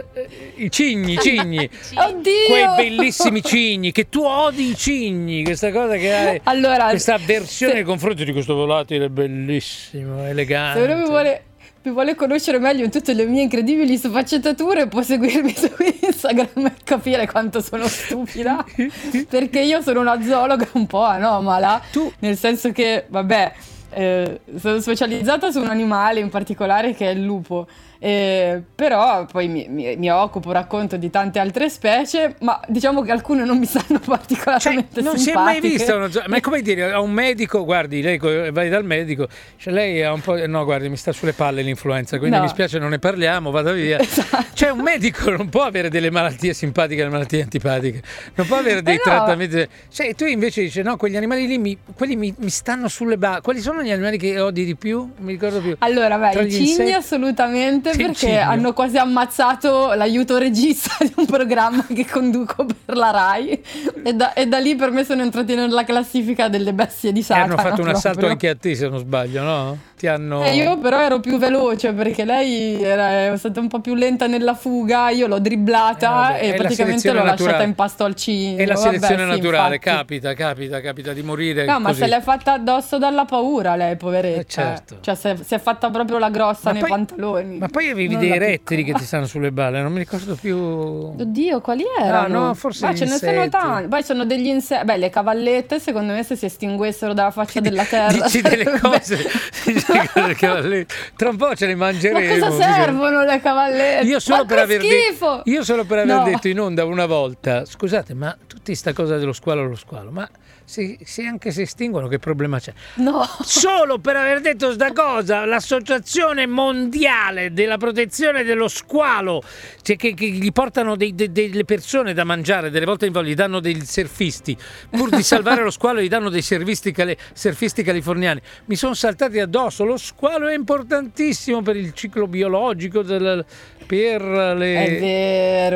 i 0.56 0.70
cigni, 0.70 1.14
i 1.14 1.18
cigni. 1.22 1.68
Oddio! 1.94 2.32
Quei 2.48 2.66
bellissimi 2.76 3.42
cigni, 3.42 3.92
che 3.92 4.08
tu 4.08 4.22
odi 4.22 4.70
i 4.70 4.76
cigni, 4.76 5.44
questa 5.44 5.70
cosa 5.72 5.96
che 5.96 6.14
hai, 6.14 6.40
Allora, 6.44 6.88
questa 6.88 7.14
avversione 7.14 7.72
se- 7.72 7.78
nei 7.78 7.86
confronti 7.86 8.24
di 8.24 8.32
questo 8.32 8.54
volatile 8.54 9.08
bellissimo, 9.10 10.24
elegante. 10.26 10.80
Se 10.80 10.86
uno 10.92 10.96
mi 11.02 11.04
vuole, 11.08 11.42
mi 11.82 11.92
vuole 11.92 12.14
conoscere 12.14 12.58
meglio 12.58 12.84
in 12.84 12.90
tutte 12.90 13.12
le 13.12 13.26
mie 13.26 13.42
incredibili 13.42 13.96
sfaccettature, 13.96 14.86
può 14.88 15.02
seguirmi 15.02 15.54
su 15.54 15.70
Instagram 16.02 16.66
e 16.66 16.72
capire 16.84 17.26
quanto 17.26 17.60
sono 17.60 17.86
stupida. 17.86 18.64
Perché 19.28 19.60
io 19.60 19.80
sono 19.82 20.00
una 20.00 20.20
zoologa 20.22 20.66
un 20.72 20.86
po' 20.86 21.02
anomala. 21.04 21.80
Tu- 21.92 22.10
Nel 22.20 22.36
senso 22.36 22.72
che, 22.72 23.04
vabbè, 23.08 23.52
eh, 23.90 24.40
sono 24.58 24.80
specializzata 24.80 25.50
su 25.50 25.60
un 25.60 25.68
animale 25.68 26.20
in 26.20 26.28
particolare 26.28 26.94
che 26.94 27.06
è 27.08 27.12
il 27.12 27.22
lupo. 27.22 27.66
Eh, 27.98 28.62
però 28.74 29.24
poi 29.24 29.48
mi, 29.48 29.66
mi- 29.68 29.96
mi 29.96 30.10
occupo, 30.10 30.52
racconto 30.52 30.96
di 30.96 31.10
tante 31.10 31.38
altre 31.38 31.68
specie, 31.70 32.34
ma 32.40 32.60
diciamo 32.68 33.02
che 33.02 33.10
alcune 33.12 33.44
non 33.44 33.58
mi 33.58 33.64
stanno 33.66 33.84
Cioè, 34.06 34.16
particolarmente 34.16 35.00
non 35.00 35.16
si 35.18 35.30
è 35.30 35.34
mai 35.34 35.60
vista 35.60 35.96
una 35.96 36.10
zo- 36.10 36.22
ma 36.26 36.36
è 36.36 36.40
come 36.40 36.60
dire 36.62 36.92
a 36.92 37.00
un 37.00 37.10
medico 37.12 37.64
guardi 37.64 38.02
lei 38.02 38.18
vai 38.18 38.68
dal 38.68 38.84
medico 38.84 39.26
cioè 39.56 39.72
lei 39.72 40.02
ha 40.02 40.12
un 40.12 40.20
po' 40.20 40.34
no 40.46 40.64
guardi 40.64 40.88
mi 40.88 40.96
sta 40.96 41.12
sulle 41.12 41.32
palle 41.32 41.62
l'influenza 41.62 42.18
quindi 42.18 42.36
No. 42.36 42.42
mi 42.42 42.48
spiace 42.48 42.78
non 42.78 42.90
ne 42.90 42.98
parliamo 42.98 43.50
vada 43.50 43.72
via 43.72 43.98
Esatto. 44.06 44.44
cioè 44.52 44.70
un 44.70 44.80
medico 44.80 45.30
non 45.30 45.48
può 45.48 45.62
avere 45.62 45.88
delle 45.88 46.10
malattie 46.10 46.52
simpatiche 46.52 46.94
e 47.00 47.04
delle 47.04 47.10
malattie 47.14 47.42
antipatiche 47.42 48.02
non 48.34 48.46
può 48.46 48.56
avere 48.58 48.82
dei 48.82 48.94
Eh 48.94 49.00
no. 49.04 49.10
trattamenti 49.10 49.68
cioè 49.90 50.14
tu 50.14 50.24
invece 50.24 50.62
dici 50.62 50.82
no 50.82 50.96
quegli 50.96 51.16
animali 51.16 51.46
lì 51.46 51.58
mi, 51.58 51.78
quelli 51.96 52.16
mi, 52.16 52.34
mi 52.36 52.50
stanno 52.50 52.88
sulle 52.88 53.16
balle 53.16 53.40
quali 53.40 53.60
sono 53.60 53.82
gli 53.82 53.90
animali 53.90 54.18
che 54.18 54.38
odi 54.40 54.64
di 54.64 54.74
più 54.76 55.08
mi 55.18 55.32
ricordo 55.32 55.60
più 55.60 55.74
Allora, 55.78 56.18
beh, 56.18 56.42
i 56.42 56.50
cigni 56.52 56.92
assolutamente 56.92 57.85
Sì, 57.92 58.00
il 58.00 58.06
perché 58.06 58.38
hanno 58.38 58.72
quasi 58.72 58.96
ammazzato 58.98 59.92
l'aiuto 59.94 60.38
regista 60.38 60.92
di 61.00 61.12
un 61.16 61.26
programma 61.26 61.84
che 61.92 62.06
conduco 62.06 62.66
per 62.84 62.96
la 62.96 63.10
RAI 63.10 63.62
e 64.04 64.12
da, 64.14 64.32
e 64.32 64.46
da 64.46 64.58
lì 64.58 64.74
per 64.76 64.90
me 64.90 65.04
sono 65.04 65.22
entrati 65.22 65.54
nella 65.54 65.84
classifica 65.84 66.48
delle 66.48 66.72
bestie 66.72 67.12
di 67.12 67.20
e 67.20 67.22
Satana. 67.22 67.44
hanno 67.44 67.56
fatto 67.56 67.80
un 67.82 67.88
assalto 67.88 68.18
proprio. 68.20 68.30
anche 68.30 68.48
a 68.48 68.56
te 68.56 68.74
se 68.74 68.88
non 68.88 68.98
sbaglio 68.98 69.42
no? 69.42 69.78
ti 69.96 70.06
hanno 70.06 70.42
Eh, 70.44 70.54
io 70.56 70.78
però 70.78 71.00
ero 71.00 71.20
più 71.20 71.38
veloce 71.38 71.92
perché 71.92 72.24
lei 72.24 72.82
era 72.82 73.32
è 73.32 73.36
stata 73.38 73.60
un 73.60 73.68
po' 73.68 73.80
più 73.80 73.94
lenta 73.94 74.26
nella 74.26 74.54
fuga, 74.54 75.08
io 75.10 75.26
l'ho 75.26 75.38
dribblata 75.38 76.36
Eh, 76.38 76.48
vabbè, 76.48 76.48
e 76.48 76.54
praticamente 76.54 77.08
l'ho 77.12 77.22
lasciata 77.22 77.42
naturale. 77.42 77.64
in 77.64 77.74
pasto 77.74 78.04
al 78.04 78.14
cigno. 78.14 78.58
è 78.58 78.66
la 78.66 78.74
Vabbè, 78.74 78.86
selezione 78.98 79.22
sì, 79.22 79.28
naturale 79.30 79.74
infatti. 79.76 79.96
capita 79.96 80.34
capita 80.34 80.80
capita 80.80 81.12
di 81.12 81.22
morire 81.22 81.64
No, 81.64 81.80
ma 81.80 81.88
così. 81.88 82.00
se 82.00 82.06
l'è 82.08 82.20
fatta 82.20 82.52
addosso 82.54 82.98
dalla 82.98 83.24
paura 83.24 83.74
lei, 83.76 83.96
poveretta. 83.96 84.40
Eh, 84.40 84.46
certo. 84.46 84.96
Cioè, 85.00 85.14
si 85.14 85.28
è, 85.28 85.36
si 85.42 85.54
è 85.54 85.58
fatta 85.58 85.88
proprio 85.90 86.18
la 86.18 86.28
grossa 86.30 86.60
Ma 86.64 86.72
nei 86.72 86.80
poi- 86.80 86.90
pantaloni. 86.90 87.58
Ma 87.58 87.68
poi 87.76 87.90
avevi 87.90 88.14
Non 88.14 88.20
dei 88.22 88.38
rettili 88.38 88.84
che 88.84 88.94
ti 88.94 89.04
stanno 89.04 89.26
sulle 89.26 89.52
balle, 89.52 89.82
non 89.82 89.92
mi 89.92 89.98
ricordo 89.98 90.34
più. 90.34 90.56
Oddio, 90.56 91.60
quali 91.60 91.84
erano? 92.00 92.38
Ah, 92.38 92.46
no, 92.46 92.54
forse 92.54 92.86
Ma 92.86 92.94
ce 92.94 93.04
ne 93.04 93.18
sono 93.18 93.48
tanti. 93.50 93.88
Poi 93.88 94.02
sono 94.02 94.24
degli 94.24 94.46
insetti. 94.46 94.84
Beh, 94.86 94.96
le 94.96 95.10
cavallette, 95.10 95.78
secondo 95.78 96.14
me, 96.14 96.22
se 96.22 96.36
si 96.36 96.46
estinguessero 96.46 97.12
dalla 97.12 97.30
faccia 97.30 97.60
della 97.60 97.84
terra. 97.88 98.10
Dici 98.12 98.40
delle 98.40 98.64
cose, 98.80 99.18
dici 99.64 99.84
delle 100.14 100.86
tra 101.16 101.28
un 101.28 101.36
po' 101.36 101.54
ce 101.54 101.66
le 101.66 101.74
Ma 101.74 101.84
mangeremo. 101.86 102.46
cosa 102.46 102.62
servono 102.62 103.24
le 103.24 103.40
cavallette? 103.42 104.06
Io 104.06 104.20
solo, 104.20 104.38
Ma 104.38 104.44
per 104.46 104.58
aver 104.60 104.80
de- 104.80 104.86
schifo! 104.88 105.42
io 105.44 105.62
solo 105.62 105.84
per 105.84 105.98
aver 105.98 106.16
No. 106.16 106.24
detto 106.24 106.48
in 106.48 106.58
onda 106.58 106.84
una 106.86 107.04
volta, 107.04 107.66
scusate, 107.66 108.14
ma 108.14 108.34
tutta 108.46 108.74
sta 108.74 108.94
cosa 108.94 109.18
dello 109.18 109.34
squalo 109.34 109.66
lo 109.66 109.74
squalo, 109.76 110.10
ma 110.10 110.26
se, 110.64 110.98
se 111.04 111.24
anche 111.24 111.52
si 111.52 111.60
estinguono 111.62 112.08
che 112.08 112.18
problema 112.18 112.58
c'è? 112.58 112.72
No. 112.94 113.22
Solo 113.42 113.98
per 113.98 114.16
aver 114.16 114.40
detto 114.40 114.72
sta 114.72 114.92
cosa, 114.92 115.44
l'Associazione 115.44 116.46
Mondiale 116.46 117.52
della 117.66 117.76
Protezione 117.78 118.44
dello 118.44 118.68
Squalo, 118.68 119.42
cioè 119.82 119.96
che, 119.96 120.14
che 120.14 120.26
gli 120.26 120.52
portano 120.52 120.94
dei- 120.96 121.14
de- 121.14 121.32
delle 121.32 121.64
persone 121.64 122.14
da 122.14 122.22
mangiare, 122.24 122.70
delle 122.70 122.86
volte 122.86 123.06
in 123.06 123.12
volo, 123.12 123.26
gli 123.26 123.34
danno 123.34 123.58
dei 123.60 123.84
surfisti, 123.84 124.56
pur 124.88 125.10
di 125.10 125.22
salvare 125.22 125.62
lo 125.62 125.70
squalo 125.70 126.00
gli 126.00 126.08
danno 126.08 126.30
dei 126.30 126.42
surfisti, 126.42 126.92
cali- 126.92 127.16
surfisti 127.32 127.82
californiani. 127.82 128.40
Mi 128.66 128.76
sono 128.76 128.94
saltati 128.94 129.38
addosso, 129.40 129.84
lo 129.84 129.96
squalo 129.96 130.46
è 130.46 130.54
importantissimo 130.54 131.60
per 131.62 131.76
il 131.76 131.92
ciclo 131.92 132.26
biologico, 132.28 133.02
del- 133.02 133.44
per 133.86 134.22
le... 134.22 134.98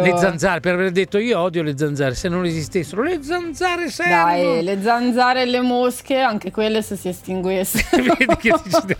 Le 0.03 0.15
zanzare, 0.19 0.61
per 0.61 0.75
aver 0.75 0.91
detto 0.91 1.19
io 1.19 1.39
odio 1.39 1.63
le 1.63 1.77
zanzare, 1.77 2.15
se 2.15 2.29
non 2.29 2.45
esistessero 2.45 3.03
le 3.03 3.19
zanzare 3.23 3.89
servono. 3.91 4.25
Dai, 4.25 4.63
le 4.63 4.81
zanzare 4.83 5.43
e 5.43 5.47
le 5.47 5.61
mosche, 5.61 6.19
anche 6.19 6.51
quelle 6.51 6.83
se 6.83 6.97
si 6.97 7.09
estinguessero. 7.09 8.03
Vedi 8.19 8.37
che 8.37 8.53
ti. 8.63 8.97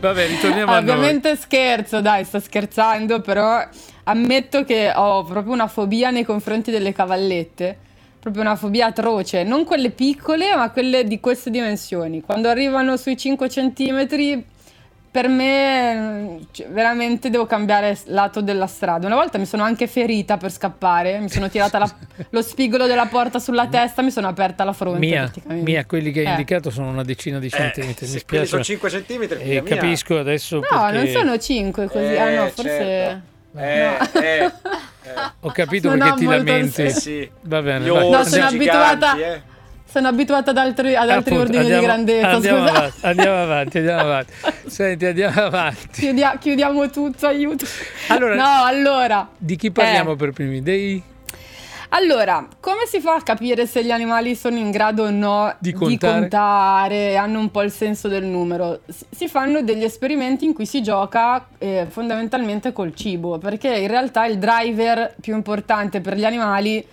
Vabbè, 0.00 0.26
ritorniamo 0.26 0.72
a 0.72 0.80
noi. 0.80 0.90
Ovviamente 0.90 1.36
scherzo, 1.36 2.00
dai, 2.00 2.24
sto 2.24 2.40
scherzando, 2.40 3.20
però 3.20 3.66
ammetto 4.04 4.64
che 4.64 4.92
ho 4.94 5.24
proprio 5.24 5.52
una 5.52 5.66
fobia 5.66 6.10
nei 6.10 6.24
confronti 6.24 6.70
delle 6.70 6.92
cavallette. 6.92 7.88
Proprio 8.20 8.42
una 8.42 8.56
fobia 8.56 8.86
atroce, 8.86 9.44
non 9.44 9.64
quelle 9.64 9.90
piccole, 9.90 10.54
ma 10.54 10.70
quelle 10.70 11.04
di 11.04 11.20
queste 11.20 11.50
dimensioni. 11.50 12.20
Quando 12.20 12.48
arrivano 12.48 12.98
sui 12.98 13.16
5 13.16 13.48
centimetri, 13.48 14.44
per 15.10 15.26
me 15.28 16.38
cioè, 16.52 16.68
veramente 16.68 17.30
devo 17.30 17.44
cambiare 17.46 17.98
lato 18.06 18.40
della 18.40 18.66
strada. 18.66 19.06
Una 19.06 19.16
volta 19.16 19.38
mi 19.38 19.46
sono 19.46 19.62
anche 19.64 19.86
ferita 19.86 20.36
per 20.36 20.52
scappare, 20.52 21.18
mi 21.18 21.28
sono 21.28 21.48
tirata 21.48 21.78
la- 21.78 21.94
lo 22.30 22.42
spigolo 22.42 22.86
della 22.86 23.06
porta 23.06 23.38
sulla 23.38 23.66
testa, 23.66 24.02
mi 24.02 24.10
sono 24.10 24.28
aperta 24.28 24.62
la 24.64 24.72
fronte. 24.72 24.98
Mia, 25.00 25.30
mia, 25.46 25.84
quelli 25.84 26.12
che 26.12 26.20
hai 26.20 26.26
Eh. 26.26 26.30
indicato 26.30 26.70
sono 26.70 26.88
una 26.90 27.02
decina 27.02 27.38
di 27.38 27.50
centimetri. 27.50 28.06
se 28.06 28.12
Mi 28.14 28.18
spiace. 28.20 28.46
sono 28.46 28.62
5 28.62 28.90
centimetri, 28.90 29.40
Eh, 29.40 29.44
mia, 29.46 29.62
mia. 29.62 29.74
capisco 29.76 30.18
adesso 30.18 30.56
No, 30.56 30.66
perché 30.90 30.92
non 30.96 31.06
sono 31.08 31.38
5 31.38 31.86
così. 31.88 32.16
ah 32.16 32.30
no, 32.34 32.44
Eh, 32.46 32.50
forse... 32.50 32.62
certo. 32.78 33.28
Eh, 33.58 33.96
No. 34.14 34.20
eh, 34.20 34.44
eh. 34.44 34.52
ho 35.40 35.50
capito 35.50 35.88
Non 35.88 35.98
perché 35.98 36.14
ti 36.18 36.24
lamenti. 36.26 36.82
Eh 36.82 36.90
sì. 36.90 37.28
Va 37.42 37.60
bene. 37.62 37.88
Vai. 37.88 38.08
No, 38.10 38.22
sono 38.22 38.44
abituata- 38.46 39.14
giganti, 39.16 39.20
eh. 39.22 39.42
Sono 39.90 40.08
abituata 40.08 40.50
ad 40.50 40.56
altri, 40.56 40.94
ad 40.94 41.08
altri 41.10 41.34
Appunto, 41.34 41.56
ordini 41.58 41.72
andiamo- 41.72 41.80
di 41.80 41.86
grandezza. 41.86 42.28
Andiamo 42.30 42.64
avanti, 42.64 42.98
andiamo 43.06 43.42
avanti, 43.42 43.78
andiamo 43.78 44.00
avanti. 44.00 44.32
Senti, 44.66 45.04
andiamo 45.06 45.40
avanti. 45.40 45.88
Chiudia- 46.00 46.36
chiudiamo 46.38 46.90
tutto, 46.90 47.26
aiuto. 47.26 47.64
Allora- 48.08 48.34
no, 48.36 48.64
allora. 48.64 49.28
Di 49.36 49.56
chi 49.56 49.70
parliamo 49.72 50.12
Eh. 50.12 50.16
per 50.16 50.30
primi? 50.32 50.62
Dei... 50.62 51.02
Allora, 51.92 52.46
come 52.60 52.86
si 52.86 53.00
fa 53.00 53.14
a 53.16 53.22
capire 53.22 53.66
se 53.66 53.82
gli 53.84 53.90
animali 53.90 54.36
sono 54.36 54.56
in 54.58 54.70
grado 54.70 55.02
o 55.06 55.10
no 55.10 55.52
Di 55.58 55.72
contare? 55.72 56.20
contare, 56.20 57.16
hanno 57.16 57.40
un 57.40 57.50
po' 57.50 57.62
il 57.62 57.72
senso 57.72 58.06
del 58.06 58.24
numero? 58.24 58.82
Si- 58.86 59.06
Si 59.10 59.26
fanno 59.28 59.60
degli 59.62 59.82
esperimenti 59.82 60.44
in 60.44 60.52
cui 60.54 60.66
si 60.66 60.84
gioca 60.84 61.48
eh, 61.58 61.86
fondamentalmente 61.90 62.72
col 62.72 62.94
cibo, 62.94 63.38
perché 63.38 63.74
in 63.76 63.88
realtà 63.88 64.24
il 64.26 64.38
driver 64.38 65.16
più 65.20 65.34
importante 65.34 66.00
per 66.00 66.14
gli 66.14 66.24
animali 66.24 66.86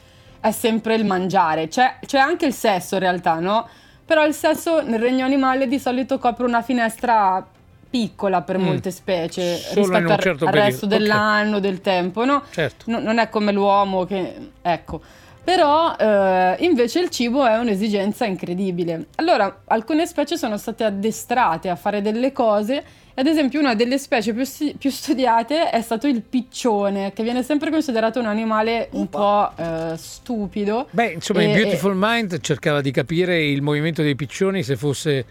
è 0.47 0.51
sempre 0.51 0.95
il 0.95 1.05
mangiare. 1.05 1.67
C'è, 1.67 1.97
c'è 2.05 2.17
anche 2.19 2.45
il 2.45 2.53
sesso 2.53 2.95
in 2.95 3.01
realtà, 3.01 3.39
no? 3.39 3.67
Però 4.05 4.25
il 4.25 4.33
sesso 4.33 4.81
nel 4.81 4.99
regno 4.99 5.25
animale 5.25 5.67
di 5.67 5.79
solito 5.79 6.17
copre 6.17 6.45
una 6.45 6.61
finestra 6.61 7.45
piccola 7.89 8.41
per 8.41 8.57
Mm. 8.57 8.63
molte 8.63 8.91
specie 8.91 9.55
Solo 9.55 9.81
rispetto 9.81 10.11
al, 10.13 10.19
certo 10.19 10.45
al 10.45 10.53
resto 10.53 10.85
dell'anno, 10.85 11.59
del 11.59 11.81
tempo, 11.81 12.25
no? 12.25 12.43
Certo. 12.51 12.85
No- 12.91 12.99
non 12.99 13.17
è 13.17 13.29
come 13.29 13.51
l'uomo 13.51 14.05
che 14.05 14.51
ecco 14.61 15.01
Però 15.47 15.95
eh, 15.95 16.57
invece 16.65 16.99
il 16.99 17.09
cibo 17.09 17.45
è 17.45 17.57
un'esigenza 17.57 18.25
incredibile. 18.25 19.05
Allora, 19.15 19.61
alcune 19.67 20.05
specie 20.05 20.35
sono 20.35 20.57
state 20.57 20.83
addestrate 20.83 21.69
a 21.69 21.77
fare 21.77 22.01
delle 22.01 22.33
cose. 22.33 22.83
Ad 23.13 23.27
esempio, 23.27 23.61
una 23.61 23.73
delle 23.73 23.97
specie 23.97 24.33
più, 24.33 24.43
più 24.77 24.89
studiate 24.89 25.69
è 25.69 25.81
stato 25.81 26.05
il 26.05 26.21
piccione, 26.21 27.13
che 27.13 27.23
viene 27.23 27.43
sempre 27.43 27.71
considerato 27.71 28.19
un 28.19 28.25
animale 28.25 28.89
un 28.91 29.07
po' 29.07 29.49
eh, 29.55 29.93
stupido. 29.95 30.89
Beh, 30.91 31.13
insomma, 31.13 31.41
in 31.43 31.51
E- 31.51 31.53
Beautiful 31.53 31.93
Mind 31.95 32.41
cercava 32.41 32.81
di 32.81 32.91
capire 32.91 33.41
il 33.41 33.61
movimento 33.61 34.01
dei 34.01 34.15
piccioni 34.15 34.63
se 34.63 34.75
fosse, 34.75 35.23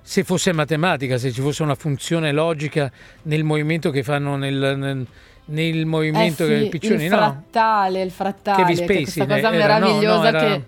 se 0.00 0.22
fosse 0.22 0.52
matematica, 0.52 1.18
se 1.18 1.32
ci 1.32 1.40
fosse 1.40 1.64
una 1.64 1.74
funzione 1.74 2.30
logica 2.30 2.88
nel 3.22 3.42
movimento 3.42 3.90
che 3.90 4.04
fanno 4.04 4.36
nel, 4.36 4.76
nel- 4.78 5.06
nel 5.46 5.80
Eh 5.80 5.84
movimento 5.84 6.44
sì, 6.44 6.50
che 6.50 6.56
i 6.56 6.68
piccioni, 6.68 7.04
il 7.04 7.10
no? 7.10 7.16
frattale, 7.16 8.02
il 8.02 8.10
frattale, 8.10 8.62
Kevin 8.64 8.86
che 8.86 8.94
questa 9.02 9.26
cosa 9.26 9.50
eh, 9.50 9.56
era- 9.56 9.78
no, 9.78 9.86
meravigliosa 9.86 10.30
no, 10.30 10.36
era- 10.38 10.38
che... 10.46 10.62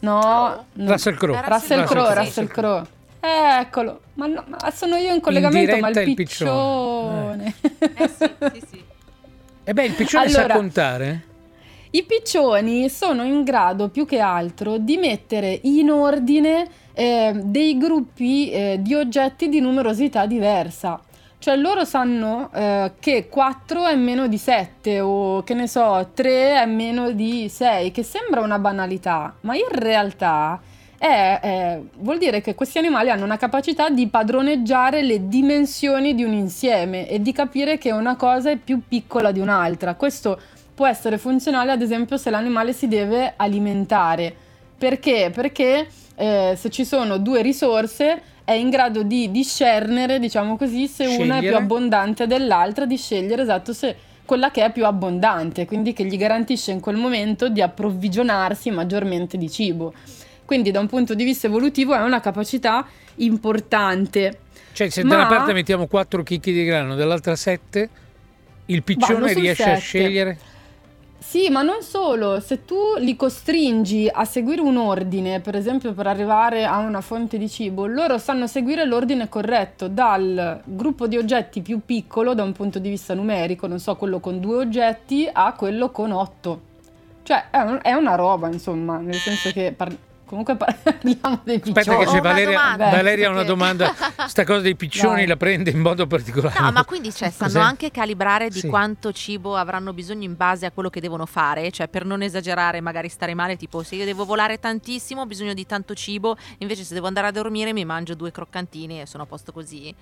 No, 0.00 0.64
no. 0.72 0.90
Russell 0.90 1.14
Crowe. 1.16 1.40
Russell 1.40 1.52
Russell 1.80 1.84
Crowe, 1.84 2.14
Russell 2.14 2.46
Crowe. 2.48 2.82
Eh, 3.20 3.60
eccolo, 3.60 4.00
ma, 4.14 4.26
no, 4.26 4.44
ma 4.48 4.70
sono 4.72 4.96
io 4.96 5.14
in 5.14 5.20
collegamento, 5.20 5.76
ma 5.78 5.90
diretta 5.90 6.00
il 6.00 6.08
il 6.08 6.14
piccione. 6.16 7.54
piccione. 7.60 7.94
Eh 7.94 8.08
sì, 8.08 8.30
sì, 8.52 8.62
sì. 8.70 8.82
E 9.64 9.72
beh, 9.74 9.84
il 9.84 9.92
piccione 9.92 10.28
sa 10.28 10.38
Allora- 10.40 10.54
contare? 10.54 11.22
I 11.90 12.02
piccioni 12.02 12.88
sono 12.88 13.22
in 13.22 13.44
grado 13.44 13.90
più 13.90 14.06
che 14.06 14.18
altro 14.18 14.78
di 14.78 14.96
mettere 14.96 15.60
in 15.62 15.90
ordine 15.90 16.66
eh, 16.94 17.32
dei 17.44 17.76
gruppi 17.78 18.50
eh, 18.50 18.78
di 18.80 18.94
oggetti 18.94 19.48
di 19.48 19.60
numerosità 19.60 20.26
diversa. 20.26 20.98
Cioè 21.42 21.56
loro 21.56 21.84
sanno 21.84 22.50
eh, 22.54 22.92
che 23.00 23.26
4 23.28 23.86
è 23.86 23.96
meno 23.96 24.28
di 24.28 24.38
7 24.38 25.00
o 25.00 25.42
che 25.42 25.54
ne 25.54 25.66
so, 25.66 26.10
3 26.14 26.60
è 26.60 26.66
meno 26.66 27.10
di 27.10 27.48
6, 27.48 27.90
che 27.90 28.04
sembra 28.04 28.42
una 28.42 28.60
banalità, 28.60 29.34
ma 29.40 29.56
in 29.56 29.66
realtà 29.68 30.60
è, 30.96 31.40
è- 31.42 31.80
vuol 31.96 32.18
dire 32.18 32.40
che 32.40 32.54
questi 32.54 32.78
animali 32.78 33.10
hanno 33.10 33.24
una 33.24 33.38
capacità 33.38 33.88
di 33.88 34.06
padroneggiare 34.06 35.02
le 35.02 35.26
dimensioni 35.26 36.14
di 36.14 36.22
un 36.22 36.32
insieme 36.32 37.08
e 37.08 37.20
di 37.20 37.32
capire 37.32 37.76
che 37.76 37.90
una 37.90 38.14
cosa 38.14 38.50
è 38.50 38.56
più 38.56 38.82
piccola 38.86 39.32
di 39.32 39.40
un'altra. 39.40 39.96
Questo 39.96 40.40
può 40.72 40.86
essere 40.86 41.18
funzionale 41.18 41.72
ad 41.72 41.82
esempio 41.82 42.18
se 42.18 42.30
l'animale 42.30 42.72
si 42.72 42.86
deve 42.86 43.32
alimentare. 43.34 44.32
Perché? 44.78 45.32
Perché 45.34 45.88
eh, 46.14 46.54
se 46.56 46.70
ci 46.70 46.84
sono 46.84 47.16
due 47.16 47.42
risorse 47.42 48.30
è 48.52 48.56
in 48.56 48.70
grado 48.70 49.02
di 49.02 49.30
discernere, 49.30 50.18
diciamo 50.18 50.56
così, 50.56 50.86
se 50.86 51.04
una 51.04 51.14
è 51.14 51.16
più 51.38 51.48
Scegliere. 51.48 51.56
abbondante 51.56 52.26
dell'altra, 52.26 52.86
di 52.86 52.96
scegliere 52.96 53.42
esatto 53.42 53.72
se 53.72 53.96
quella 54.24 54.50
che 54.50 54.64
è 54.64 54.72
più 54.72 54.86
abbondante, 54.86 55.66
quindi 55.66 55.92
che 55.92 56.04
gli 56.04 56.16
garantisce 56.16 56.70
in 56.70 56.80
quel 56.80 56.96
momento 56.96 57.48
di 57.48 57.60
approvvigionarsi 57.60 58.70
maggiormente 58.70 59.36
di 59.36 59.50
cibo. 59.50 59.92
Quindi 60.44 60.70
da 60.70 60.80
un 60.80 60.86
punto 60.86 61.14
di 61.14 61.24
vista 61.24 61.46
evolutivo 61.46 61.94
è 61.94 62.00
una 62.00 62.20
capacità 62.20 62.86
importante. 63.16 64.38
Cioè, 64.72 64.88
se 64.88 65.02
Ma- 65.02 65.10
da 65.10 65.16
una 65.16 65.26
parte 65.26 65.52
mettiamo 65.52 65.86
4 65.86 66.22
chicchi 66.22 66.52
di 66.52 66.64
grano, 66.64 66.94
dall'altra 66.94 67.36
7, 67.36 67.88
il 68.66 68.82
piccione 68.82 69.32
riesce 69.32 69.62
a 69.62 69.66
sette. 69.76 69.80
scegliere? 69.80 70.38
Sì, 71.22 71.48
ma 71.50 71.62
non 71.62 71.82
solo, 71.82 72.40
se 72.40 72.64
tu 72.64 72.76
li 72.98 73.14
costringi 73.14 74.08
a 74.12 74.24
seguire 74.24 74.60
un 74.60 74.76
ordine, 74.76 75.38
per 75.40 75.54
esempio 75.54 75.92
per 75.92 76.08
arrivare 76.08 76.64
a 76.64 76.78
una 76.78 77.00
fonte 77.00 77.38
di 77.38 77.48
cibo, 77.48 77.86
loro 77.86 78.18
sanno 78.18 78.48
seguire 78.48 78.84
l'ordine 78.84 79.28
corretto 79.28 79.86
dal 79.86 80.60
gruppo 80.64 81.06
di 81.06 81.16
oggetti 81.16 81.62
più 81.62 81.80
piccolo 81.86 82.34
da 82.34 82.42
un 82.42 82.50
punto 82.52 82.80
di 82.80 82.88
vista 82.88 83.14
numerico, 83.14 83.68
non 83.68 83.78
so, 83.78 83.94
quello 83.94 84.18
con 84.18 84.40
due 84.40 84.56
oggetti, 84.56 85.28
a 85.32 85.52
quello 85.54 85.90
con 85.90 86.10
otto. 86.10 86.60
Cioè 87.22 87.50
è, 87.50 87.58
un- 87.60 87.78
è 87.82 87.92
una 87.92 88.16
roba, 88.16 88.48
insomma, 88.48 88.98
nel 88.98 89.14
senso 89.14 89.52
che 89.52 89.72
par- 89.76 89.96
comunque 90.32 90.56
parliamo 90.56 91.40
dei 91.44 91.56
Aspetta 91.56 91.80
piccioni. 91.80 91.98
che 91.98 92.04
Ho 92.08 92.12
c'è 92.12 92.18
una 92.20 92.20
Valeria, 92.30 92.58
domanda, 92.58 92.88
Valeria 92.90 93.28
ha 93.28 93.30
una 93.32 93.42
domanda. 93.42 93.94
Sta 94.26 94.44
cosa 94.44 94.60
dei 94.60 94.74
piccioni 94.76 95.14
Vai. 95.16 95.26
la 95.26 95.36
prende 95.36 95.68
in 95.70 95.78
modo 95.80 96.06
particolare. 96.06 96.58
No, 96.58 96.72
ma 96.72 96.84
quindi 96.86 97.12
cioè, 97.12 97.28
sanno 97.30 97.52
Cos'è? 97.52 97.62
anche 97.64 97.90
calibrare 97.90 98.48
di 98.48 98.60
Sì. 98.60 98.68
quanto 98.68 99.12
cibo 99.12 99.56
avranno 99.56 99.92
bisogno 99.92 100.24
in 100.24 100.34
base 100.34 100.64
a 100.64 100.70
quello 100.70 100.88
che 100.88 101.00
devono 101.02 101.26
fare, 101.26 101.70
cioè 101.70 101.88
per 101.88 102.06
non 102.06 102.22
esagerare, 102.22 102.80
magari 102.80 103.10
stare 103.10 103.34
male, 103.34 103.56
tipo 103.56 103.82
se 103.82 103.94
io 103.96 104.06
devo 104.06 104.24
volare 104.24 104.58
tantissimo 104.58 105.20
ho 105.20 105.26
bisogno 105.26 105.52
di 105.52 105.66
tanto 105.66 105.92
cibo, 105.94 106.36
invece 106.58 106.82
se 106.84 106.94
devo 106.94 107.08
andare 107.08 107.26
a 107.26 107.30
dormire 107.30 107.74
mi 107.74 107.84
mangio 107.84 108.14
due 108.14 108.30
croccantini 108.30 109.02
e 109.02 109.06
sono 109.06 109.24
a 109.24 109.26
posto 109.26 109.52
così. 109.52 109.94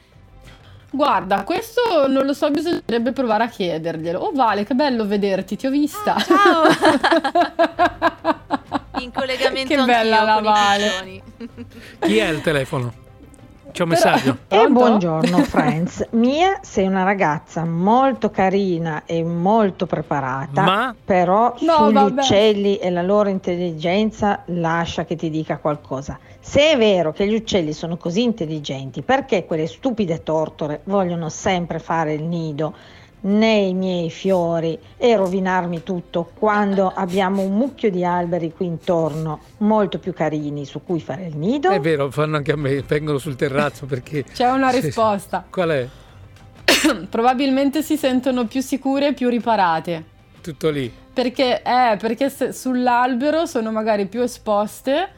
Guarda, 0.92 1.44
questo 1.44 2.06
non 2.08 2.24
lo 2.26 2.32
so, 2.32 2.50
bisognerebbe 2.50 3.12
provare 3.12 3.44
a 3.44 3.48
chiederglielo. 3.48 4.18
Oh 4.18 4.32
Vale, 4.32 4.64
che 4.64 4.74
bello 4.74 5.06
vederti, 5.06 5.56
ti 5.56 5.66
ho 5.66 5.70
vista. 5.70 6.16
Ciao! 6.18 6.64
In 9.00 9.12
collegamento 9.14 9.74
Che 9.74 9.82
bella 9.84 10.22
la 10.22 10.40
Vale. 10.40 11.22
Chi 12.00 12.18
è 12.18 12.28
il 12.28 12.40
telefono? 12.40 12.92
C'è 13.72 13.84
un 13.84 13.90
Però- 13.90 14.10
messaggio. 14.10 14.30
E 14.48 14.56
Pronto? 14.56 14.72
buongiorno 14.72 15.38
Friends, 15.44 16.06
Mia 16.10 16.58
sei 16.60 16.86
una 16.86 17.04
ragazza 17.04 17.64
molto 17.64 18.28
carina 18.30 19.02
e 19.06 19.22
molto 19.22 19.86
preparata, 19.86 20.62
Ma? 20.62 20.94
però 21.04 21.54
No, 21.60 21.74
sugli 21.76 21.92
vabbè. 21.92 22.20
uccelli 22.20 22.76
e 22.78 22.90
la 22.90 23.02
loro 23.02 23.28
intelligenza 23.28 24.42
lascia 24.46 25.04
che 25.04 25.14
ti 25.14 25.30
dica 25.30 25.58
qualcosa. 25.58 26.18
Se 26.40 26.72
è 26.72 26.76
vero 26.76 27.12
che 27.12 27.28
gli 27.28 27.34
uccelli 27.34 27.72
sono 27.72 27.96
così 27.96 28.22
intelligenti, 28.22 29.02
perché 29.02 29.44
quelle 29.46 29.68
stupide 29.68 30.24
tortore 30.24 30.80
vogliono 30.84 31.28
sempre 31.28 31.78
fare 31.78 32.12
il 32.14 32.24
nido 32.24 32.74
nei 33.22 33.74
miei 33.74 34.10
fiori 34.10 34.78
e 34.96 35.16
rovinarmi 35.16 35.82
tutto 35.82 36.30
quando 36.38 36.90
abbiamo 36.94 37.42
un 37.42 37.54
mucchio 37.54 37.90
di 37.90 38.04
alberi 38.04 38.52
qui 38.52 38.66
intorno 38.66 39.40
molto 39.58 39.98
più 39.98 40.12
carini 40.12 40.64
su 40.64 40.82
cui 40.84 41.00
fare 41.00 41.26
il 41.26 41.36
nido? 41.36 41.70
È 41.70 41.80
vero, 41.80 42.10
fanno 42.10 42.36
anche 42.36 42.52
a 42.52 42.56
me, 42.56 42.82
vengono 42.82 43.18
sul 43.18 43.36
terrazzo 43.36 43.86
perché... 43.86 44.24
C'è 44.32 44.50
una 44.50 44.70
risposta. 44.70 45.44
Qual 45.48 45.68
è? 45.68 45.88
Probabilmente 47.08 47.82
si 47.82 47.96
sentono 47.96 48.46
più 48.46 48.60
sicure 48.60 49.08
e 49.08 49.12
più 49.12 49.28
riparate. 49.28 50.04
Tutto 50.40 50.70
lì. 50.70 50.90
Perché, 51.12 51.62
eh, 51.62 51.96
perché 51.98 52.30
se- 52.30 52.52
sull'albero 52.52 53.44
sono 53.44 53.70
magari 53.70 54.06
più 54.06 54.22
esposte, 54.22 55.08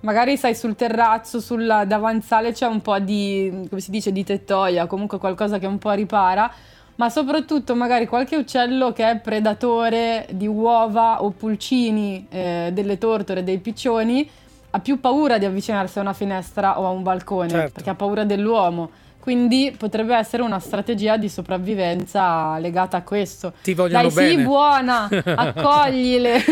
magari 0.00 0.36
sai 0.36 0.54
sul 0.54 0.76
terrazzo, 0.76 1.40
sul 1.40 1.84
davanzale 1.86 2.52
c'è 2.52 2.66
un 2.66 2.80
po' 2.80 2.98
di, 3.00 3.66
come 3.68 3.80
si 3.80 3.90
dice, 3.90 4.12
di 4.12 4.22
tettoia, 4.22 4.86
comunque 4.86 5.18
qualcosa 5.18 5.58
che 5.58 5.66
un 5.66 5.78
po' 5.78 5.90
ripara, 5.92 6.52
ma 6.98 7.08
soprattutto 7.10 7.76
magari 7.76 8.06
qualche 8.08 8.36
uccello 8.36 8.92
che 8.92 9.08
è 9.08 9.18
predatore 9.20 10.26
di 10.32 10.48
uova 10.48 11.22
o 11.22 11.30
pulcini 11.30 12.26
eh, 12.28 12.70
delle 12.72 12.98
tortore, 12.98 13.44
dei 13.44 13.58
piccioni, 13.58 14.28
ha 14.70 14.80
più 14.80 14.98
paura 14.98 15.38
di 15.38 15.44
avvicinarsi 15.44 15.98
a 15.98 16.02
una 16.02 16.12
finestra 16.12 16.80
o 16.80 16.86
a 16.86 16.90
un 16.90 17.04
balcone, 17.04 17.48
Certo. 17.50 17.72
perché 17.74 17.90
ha 17.90 17.94
paura 17.94 18.24
dell'uomo. 18.24 18.90
Quindi 19.28 19.74
potrebbe 19.76 20.16
essere 20.16 20.42
una 20.42 20.58
strategia 20.58 21.18
di 21.18 21.28
sopravvivenza 21.28 22.56
legata 22.60 22.96
a 22.96 23.02
questo. 23.02 23.52
Ti 23.62 23.74
vogliono 23.74 24.08
Dai, 24.08 24.10
bene. 24.10 24.30
sì, 24.30 24.42
buona, 24.42 25.06
accoglile, 25.36 26.42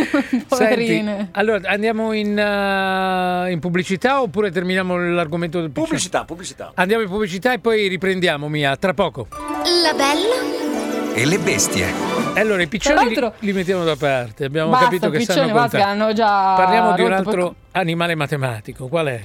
poverine. 0.47 1.17
Senti, 1.17 1.31
allora 1.39 1.71
andiamo 1.71 2.12
in, 2.12 2.39
eh, 2.39 3.51
in 3.51 3.61
pubblicità 3.61 4.21
oppure 4.21 4.51
terminiamo 4.51 4.95
l'argomento 4.99 5.59
del 5.59 5.69
piccione? 5.71 5.87
Pubblicità, 5.87 6.25
pubblicità. 6.27 6.73
Andiamo 6.75 7.03
in 7.03 7.09
pubblicità 7.09 7.55
e 7.55 7.61
poi 7.61 7.89
riprendiamo, 7.89 8.47
Mia, 8.47 8.77
tra 8.77 8.93
poco. 8.93 9.29
La 9.31 9.95
bella, 9.95 11.15
E 11.15 11.25
le 11.25 11.39
bestie. 11.39 11.87
Allora, 12.35 12.61
i 12.61 12.67
piccioni 12.67 13.09
li, 13.09 13.31
li 13.39 13.53
mettiamo 13.55 13.85
da 13.85 13.97
parte, 13.97 14.45
abbiamo 14.45 14.69
Basta, 14.69 14.85
capito 14.85 15.09
che 15.09 15.17
piccioni, 15.21 15.39
sanno 15.39 15.55
basta, 15.55 15.87
hanno 15.87 16.12
già 16.12 16.53
Parliamo 16.57 16.93
di 16.93 17.01
un 17.01 17.12
altro 17.12 17.55
animale 17.71 18.15
matematico, 18.15 18.87
qual 18.87 19.07
è? 19.07 19.23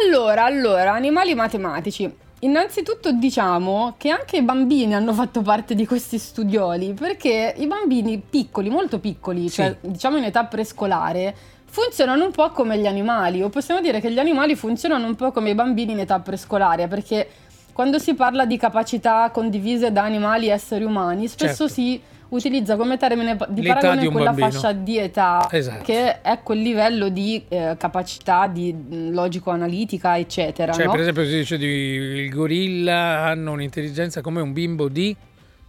Allora, 0.00 0.44
allora, 0.44 0.92
animali 0.92 1.34
matematici. 1.34 2.26
Innanzitutto 2.40 3.10
diciamo 3.10 3.94
che 3.98 4.10
anche 4.10 4.36
i 4.36 4.42
bambini 4.42 4.94
hanno 4.94 5.12
fatto 5.12 5.42
parte 5.42 5.74
di 5.74 5.84
questi 5.86 6.18
studioli, 6.18 6.92
perché 6.92 7.52
i 7.56 7.66
bambini 7.66 8.18
piccoli, 8.18 8.70
molto 8.70 9.00
piccoli, 9.00 9.48
Sì. 9.48 9.56
cioè 9.56 9.76
diciamo 9.80 10.18
in 10.18 10.24
età 10.24 10.44
prescolare, 10.44 11.34
funzionano 11.64 12.24
un 12.24 12.30
po' 12.30 12.50
come 12.50 12.78
gli 12.78 12.86
animali, 12.86 13.42
o 13.42 13.48
possiamo 13.48 13.80
dire 13.80 14.00
che 14.00 14.12
gli 14.12 14.20
animali 14.20 14.54
funzionano 14.54 15.04
un 15.06 15.16
po' 15.16 15.32
come 15.32 15.50
i 15.50 15.54
bambini 15.54 15.92
in 15.92 15.98
età 16.00 16.20
prescolare, 16.20 16.86
perché 16.86 17.28
quando 17.72 17.98
si 17.98 18.14
parla 18.14 18.44
di 18.44 18.56
capacità 18.56 19.30
condivise 19.32 19.90
da 19.90 20.02
animali 20.04 20.46
e 20.46 20.50
esseri 20.52 20.84
umani, 20.84 21.26
spesso 21.26 21.66
Certo. 21.66 21.72
si 21.74 22.00
utilizza 22.30 22.76
come 22.76 22.96
termine 22.96 23.36
di 23.48 23.62
L'età 23.62 23.74
paragone 23.74 24.00
di 24.02 24.08
quella 24.08 24.26
bambino. 24.26 24.50
fascia 24.50 24.72
di 24.72 24.98
età 24.98 25.48
Esatto. 25.50 25.84
che 25.84 26.20
è 26.20 26.40
quel 26.42 26.60
livello 26.60 27.08
di 27.08 27.42
eh, 27.48 27.74
capacità 27.78 28.46
di 28.46 28.72
mh, 28.72 29.12
logico-analitica, 29.12 30.18
eccetera. 30.18 30.72
Cioè, 30.72 30.84
no? 30.86 30.90
per 30.90 31.00
esempio, 31.00 31.24
si 31.24 31.36
dice 31.36 31.56
di 31.56 31.66
il 31.66 32.30
gorilla 32.30 33.24
hanno 33.26 33.52
un'intelligenza 33.52 34.20
come 34.20 34.40
un 34.40 34.52
bimbo 34.52 34.88
di 34.88 35.14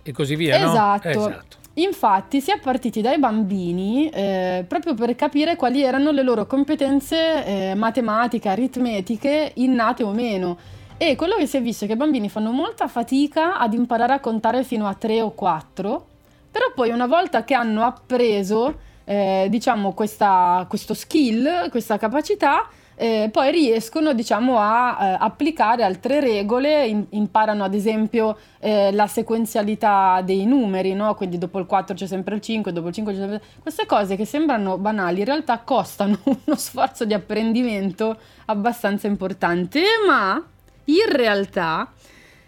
e 0.04 0.12
così 0.12 0.36
via, 0.36 0.60
no? 0.60 0.70
Esatto. 0.72 1.08
Esatto. 1.08 1.58
Infatti 1.76 2.42
si 2.42 2.52
è 2.52 2.60
partiti 2.60 3.00
dai 3.00 3.20
bambini 3.20 4.10
eh, 4.10 4.66
proprio 4.68 4.96
per 4.96 5.16
capire 5.16 5.56
quali 5.56 5.82
erano 5.82 6.12
le 6.12 6.24
loro 6.24 6.46
competenze 6.46 7.46
eh, 7.46 7.76
matematiche, 7.76 8.50
aritmetiche, 8.50 9.52
innate 9.56 10.04
o 10.04 10.12
meno. 10.12 10.58
E 10.98 11.16
quello 11.16 11.36
che 11.38 11.46
si 11.46 11.56
è 11.56 11.62
visto 11.62 11.86
è 11.86 11.88
che 11.88 11.94
i 11.94 11.98
bambini 11.98 12.28
fanno 12.28 12.52
molta 12.52 12.90
fatica 12.90 13.58
ad 13.58 13.74
imparare 13.74 14.12
a 14.12 14.20
contare 14.20 14.66
fino 14.66 14.88
a 14.88 14.94
3 14.94 15.22
o 15.22 15.32
4, 15.32 16.06
però 16.52 16.72
poi 16.74 16.90
una 16.90 17.08
volta 17.08 17.44
che 17.44 17.54
hanno 17.54 17.84
appreso 17.84 18.88
eh, 19.06 19.48
diciamo, 19.50 19.94
questa, 19.94 20.66
questo 20.70 20.94
skill, 20.94 21.70
questa 21.70 21.98
capacità, 21.98 22.68
eh, 22.96 23.30
poi 23.32 23.50
riescono 23.50 24.14
diciamo, 24.14 24.60
a 24.60 24.98
eh, 25.00 25.18
applicare 25.20 25.84
altre 25.84 26.20
regole, 26.20 26.86
in- 26.86 27.06
imparano 27.12 27.64
ad 27.64 27.74
esempio 27.74 28.38
eh, 28.60 28.92
la 28.92 29.08
sequenzialità 29.08 30.22
dei 30.22 30.46
numeri, 30.46 30.94
no? 30.94 31.16
quindi 31.16 31.38
dopo 31.38 31.60
il 31.60 31.66
4 31.66 31.96
c'è 31.96 32.06
sempre 32.06 32.36
il 32.36 32.42
5, 32.42 32.74
dopo 32.74 32.90
il 32.90 32.94
5 32.94 33.14
c'è 33.14 33.20
sempre... 33.20 33.42
Queste 33.62 33.86
cose 33.86 34.16
che 34.16 34.26
sembrano 34.26 34.78
banali 34.78 35.20
in 35.20 35.26
realtà 35.26 35.60
costano 35.60 36.20
uno 36.24 36.56
sforzo 36.58 37.06
di 37.06 37.14
apprendimento 37.14 38.16
abbastanza 38.46 39.08
importante, 39.08 39.82
ma 40.06 40.44
in 40.86 41.06
realtà 41.10 41.92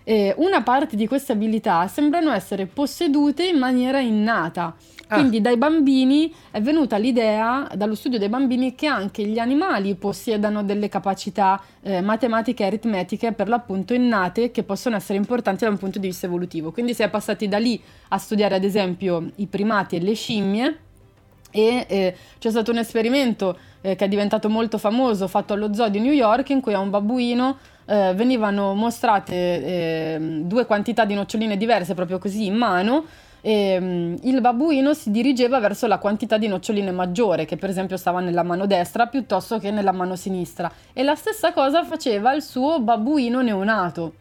eh, 0.03 0.33
una 0.37 0.61
parte 0.63 0.95
di 0.95 1.07
queste 1.07 1.31
abilità 1.31 1.87
sembrano 1.87 2.31
essere 2.31 2.65
possedute 2.65 3.45
in 3.45 3.57
maniera 3.57 3.99
innata. 3.99 4.75
Ah. 5.07 5.15
Quindi 5.15 5.41
dai 5.41 5.57
bambini 5.57 6.33
è 6.51 6.61
venuta 6.61 6.97
l'idea, 6.97 7.69
dallo 7.75 7.95
studio 7.95 8.17
dei 8.17 8.29
bambini, 8.29 8.75
che 8.75 8.87
anche 8.87 9.23
gli 9.23 9.39
animali 9.39 9.95
possiedano 9.95 10.63
delle 10.63 10.87
capacità 10.87 11.61
eh, 11.81 12.01
matematiche 12.01 12.63
e 12.63 12.67
aritmetiche 12.67 13.33
per 13.33 13.49
l'appunto 13.49 13.93
innate 13.93 14.51
che 14.51 14.63
possono 14.63 14.95
essere 14.95 15.17
importanti 15.17 15.65
da 15.65 15.69
un 15.69 15.77
punto 15.77 15.99
di 15.99 16.07
vista 16.07 16.27
evolutivo. 16.27 16.71
Quindi 16.71 16.93
si 16.93 17.03
è 17.03 17.09
passati 17.09 17.47
da 17.47 17.57
lì 17.57 17.79
a 18.09 18.17
studiare 18.17 18.55
ad 18.55 18.63
esempio 18.63 19.31
i 19.35 19.47
primati 19.47 19.97
e 19.97 19.99
le 19.99 20.13
scimmie 20.13 20.77
e 21.51 21.85
eh, 21.87 22.15
c'è 22.39 22.49
stato 22.49 22.71
un 22.71 22.77
esperimento 22.77 23.57
eh, 23.81 23.95
che 23.95 24.05
è 24.05 24.07
diventato 24.07 24.49
molto 24.49 24.77
famoso 24.77 25.27
fatto 25.27 25.53
allo 25.53 25.73
zoo 25.73 25.89
di 25.89 25.99
New 25.99 26.13
York 26.13 26.49
in 26.49 26.61
cui 26.61 26.73
a 26.73 26.79
un 26.79 26.89
babbuino 26.89 27.57
eh, 27.85 28.13
venivano 28.15 28.73
mostrate 28.73 29.33
eh, 29.35 30.17
due 30.43 30.65
quantità 30.65 31.05
di 31.05 31.13
noccioline 31.13 31.57
diverse 31.57 31.93
proprio 31.93 32.17
così 32.19 32.45
in 32.45 32.55
mano 32.55 33.05
e 33.41 33.79
mm, 33.79 34.15
il 34.21 34.39
babbuino 34.39 34.93
si 34.93 35.09
dirigeva 35.09 35.59
verso 35.59 35.87
la 35.87 35.97
quantità 35.97 36.37
di 36.37 36.47
noccioline 36.47 36.91
maggiore 36.91 37.45
che 37.45 37.57
per 37.57 37.69
esempio 37.69 37.97
stava 37.97 38.19
nella 38.19 38.43
mano 38.43 38.67
destra 38.67 39.07
piuttosto 39.07 39.57
che 39.57 39.71
nella 39.71 39.91
mano 39.91 40.15
sinistra 40.15 40.71
e 40.93 41.01
la 41.03 41.15
stessa 41.15 41.51
cosa 41.51 41.83
faceva 41.83 42.33
il 42.33 42.43
suo 42.43 42.79
babbuino 42.79 43.41
neonato. 43.41 44.13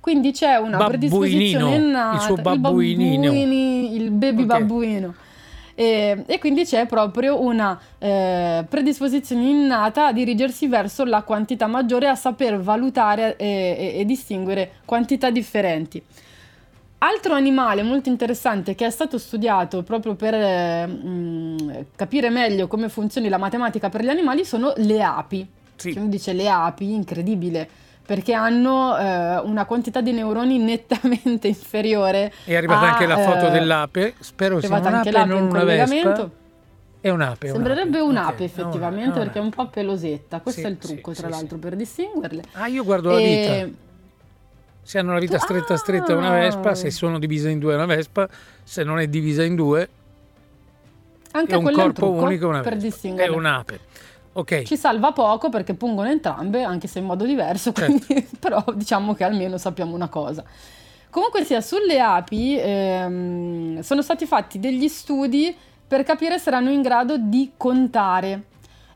Quindi 0.00 0.32
c'è 0.32 0.56
una 0.56 0.78
predisposizione 0.82 1.74
innata, 1.74 2.14
il 2.14 2.20
suo 2.22 2.36
babbuinino. 2.36 3.22
babbuini, 3.24 3.96
il 3.96 4.10
baby 4.10 4.42
Ok. 4.42 4.46
babbuino. 4.46 5.14
E, 5.80 6.24
e 6.26 6.38
quindi 6.38 6.66
c'è 6.66 6.84
proprio 6.84 7.40
una 7.40 7.80
eh, 7.96 8.66
predisposizione 8.68 9.48
innata 9.48 10.08
a 10.08 10.12
dirigersi 10.12 10.68
verso 10.68 11.06
la 11.06 11.22
quantità 11.22 11.66
maggiore, 11.66 12.06
a 12.06 12.14
saper 12.14 12.60
valutare 12.60 13.34
e, 13.36 13.46
e- 13.46 14.00
e 14.00 14.04
distinguere 14.04 14.72
quantità 14.84 15.30
differenti. 15.30 16.02
Altro 16.98 17.32
animale 17.32 17.82
molto 17.82 18.10
interessante 18.10 18.74
che 18.74 18.84
è 18.84 18.90
stato 18.90 19.16
studiato 19.16 19.82
proprio 19.82 20.16
per 20.16 20.34
eh, 20.34 20.86
mh, 20.86 21.86
capire 21.96 22.28
meglio 22.28 22.66
come 22.66 22.90
funzioni 22.90 23.30
la 23.30 23.38
matematica 23.38 23.88
per 23.88 24.04
gli 24.04 24.10
animali 24.10 24.44
sono 24.44 24.74
le 24.76 25.02
api. 25.02 25.48
Sì. 25.76 25.94
Uno 25.96 26.08
dice 26.08 26.34
le 26.34 26.50
api, 26.50 26.92
incredibile, 26.92 27.68
perché 28.10 28.32
hanno 28.32 28.98
eh, 28.98 29.36
una 29.44 29.64
quantità 29.66 30.00
di 30.00 30.10
neuroni 30.10 30.58
nettamente 30.58 31.46
inferiore. 31.46 32.32
È 32.44 32.56
arrivata 32.56 32.86
a, 32.86 32.90
anche 32.90 33.06
la 33.06 33.18
foto 33.18 33.46
eh, 33.46 33.50
dell'ape. 33.50 34.14
Spero 34.18 34.58
è 34.58 34.62
sia 34.62 34.76
un'ape 34.78 35.08
e 35.10 35.24
non 35.26 35.42
una 35.44 35.62
vespa. 35.62 36.28
È 37.00 37.08
un'ape. 37.08 37.46
è 37.46 37.50
Sembrerebbe 37.52 38.00
un'ape. 38.00 38.18
un'ape 38.20 38.42
Ok, 38.42 38.50
effettivamente 38.50 39.02
è 39.04 39.12
un'ape. 39.12 39.20
perché 39.20 39.38
è 39.38 39.42
un 39.42 39.50
po' 39.50 39.68
pelosetta. 39.68 40.40
Questo 40.40 40.60
Sì, 40.60 40.66
è 40.66 40.70
il 40.70 40.78
trucco, 40.78 41.12
sì, 41.14 41.20
tra 41.20 41.30
sì. 41.30 41.34
l'altro, 41.38 41.58
per 41.58 41.76
distinguerle. 41.76 42.42
Ah, 42.54 42.66
io 42.66 42.82
guardo 42.82 43.10
la 43.12 43.20
E- 43.20 43.62
vita. 43.68 43.78
Se 44.82 44.98
hanno 44.98 45.12
la 45.12 45.20
vita 45.20 45.38
stretta 45.38 45.76
stretta 45.76 46.12
è 46.12 46.16
una 46.16 46.30
Ah! 46.30 46.40
vespa, 46.40 46.74
se 46.74 46.90
sono 46.90 47.20
divise 47.20 47.48
in 47.48 47.60
due 47.60 47.74
è 47.74 47.76
una 47.76 47.86
vespa, 47.86 48.28
se 48.64 48.82
non 48.82 48.98
è 48.98 49.06
divisa 49.06 49.44
in 49.44 49.54
due 49.54 49.88
Anche 51.30 51.52
è 51.52 51.54
un 51.56 51.62
quello 51.62 51.78
è 51.78 51.84
un 51.84 51.92
corpo 51.94 52.10
unico, 52.10 52.46
è 52.46 52.48
una 52.48 52.60
per 52.62 52.72
vespa. 52.72 52.86
È 52.86 52.90
distinguerle. 52.90 53.36
un'ape. 53.36 53.80
Ok. 54.32 54.62
Ci 54.62 54.76
salva 54.76 55.12
poco 55.12 55.48
perché 55.48 55.74
pungono 55.74 56.08
entrambe, 56.08 56.62
anche 56.62 56.86
se 56.86 57.00
in 57.00 57.04
modo 57.06 57.24
diverso, 57.24 57.72
Certo. 57.72 58.04
quindi- 58.06 58.28
però 58.38 58.62
diciamo 58.74 59.14
che 59.14 59.24
almeno 59.24 59.58
sappiamo 59.58 59.94
una 59.94 60.08
cosa. 60.08 60.44
Comunque 61.10 61.44
sia, 61.44 61.60
sulle 61.60 61.98
api 62.00 62.56
ehm, 62.56 63.80
sono 63.80 64.00
stati 64.00 64.26
fatti 64.26 64.60
degli 64.60 64.86
studi 64.86 65.54
per 65.86 66.04
capire 66.04 66.38
se 66.38 66.48
erano 66.50 66.70
in 66.70 66.82
grado 66.82 67.16
di 67.18 67.52
contare. 67.56 68.44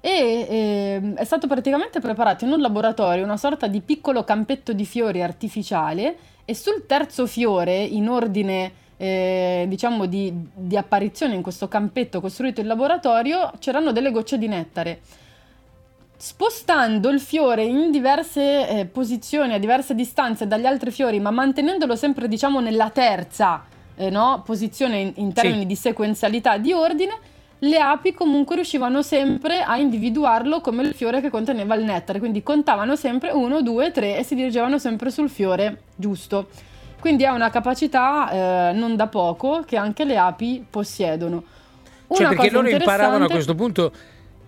E 0.01 0.47
ehm, 0.49 1.15
è 1.17 1.25
stato 1.25 1.49
praticamente 1.49 1.99
preparato 1.99 2.45
in 2.45 2.53
un 2.53 2.61
laboratorio 2.61 3.25
una 3.25 3.37
sorta 3.37 3.67
di 3.67 3.81
piccolo 3.81 4.23
campetto 4.23 4.73
di 4.73 4.85
fiori 4.85 5.23
artificiale 5.23 6.17
e 6.45 6.55
sul 6.55 6.85
terzo 6.87 7.27
fiore, 7.27 7.79
in 7.83 8.09
ordine 8.09 8.73
eh, 8.97 9.65
diciamo 9.67 10.07
di, 10.07 10.33
di 10.55 10.77
apparizione 10.77 11.35
in 11.35 11.43
questo 11.43 11.67
campetto 11.67 12.21
costruito 12.21 12.61
in 12.61 12.69
laboratorio, 12.69 13.51
c'erano 13.59 13.91
delle 13.91 14.13
gocce 14.13 14.39
di 14.39 14.47
nettare. 14.47 15.01
Spostando 16.25 17.11
il 17.11 17.21
fiore 17.21 17.65
in 17.65 17.91
diverse 17.91 18.67
eh, 18.67 18.87
posizioni, 18.87 19.53
a 19.53 19.59
diverse 19.59 19.95
distanze 19.95 20.47
dagli 20.47 20.65
altri 20.65 20.91
fiori, 20.91 21.21
ma 21.21 21.31
mantenendolo 21.31 21.97
sempre, 21.97 22.29
diciamo, 22.29 22.61
nella 22.61 22.89
terza 22.89 23.63
eh, 23.95 24.09
no, 24.09 24.41
posizione 24.43 25.01
in, 25.01 25.13
in 25.17 25.35
termini 25.35 25.61
Sì. 25.61 25.67
di 25.67 25.77
sequenzialità 25.77 26.57
di 26.57 26.73
ordine, 26.73 27.13
le 27.59 27.79
api 27.79 28.15
comunque 28.15 28.55
riuscivano 28.55 29.03
sempre 29.03 29.61
a 29.61 29.77
individuarlo 29.77 30.63
come 30.63 30.83
il 30.85 30.95
fiore 30.95 31.21
che 31.21 31.29
conteneva 31.29 31.75
il 31.75 31.85
nettare. 31.85 32.21
Quindi 32.21 32.43
contavano 32.43 32.97
sempre 32.97 33.31
uno, 33.31 33.61
due, 33.61 33.91
tre 33.91 34.17
e 34.17 34.23
si 34.23 34.35
dirigevano 34.35 34.79
sempre 34.79 35.11
sul 35.11 35.29
fiore 35.29 35.83
giusto. 35.95 36.49
Quindi 37.01 37.25
è 37.25 37.29
una 37.29 37.51
capacità 37.51 38.71
eh, 38.71 38.73
non 38.73 38.97
da 38.97 39.09
poco 39.09 39.63
che 39.67 39.77
anche 39.77 40.05
le 40.05 40.17
api 40.17 40.65
possiedono. 40.71 41.43
Cioè, 42.09 42.19
Una 42.21 42.29
perché 42.31 42.49
cosa 42.49 42.63
loro 42.63 42.69
imparavano 42.71 43.25
a 43.25 43.27
interessante- 43.27 43.33
questo 43.35 43.55
punto 43.55 43.93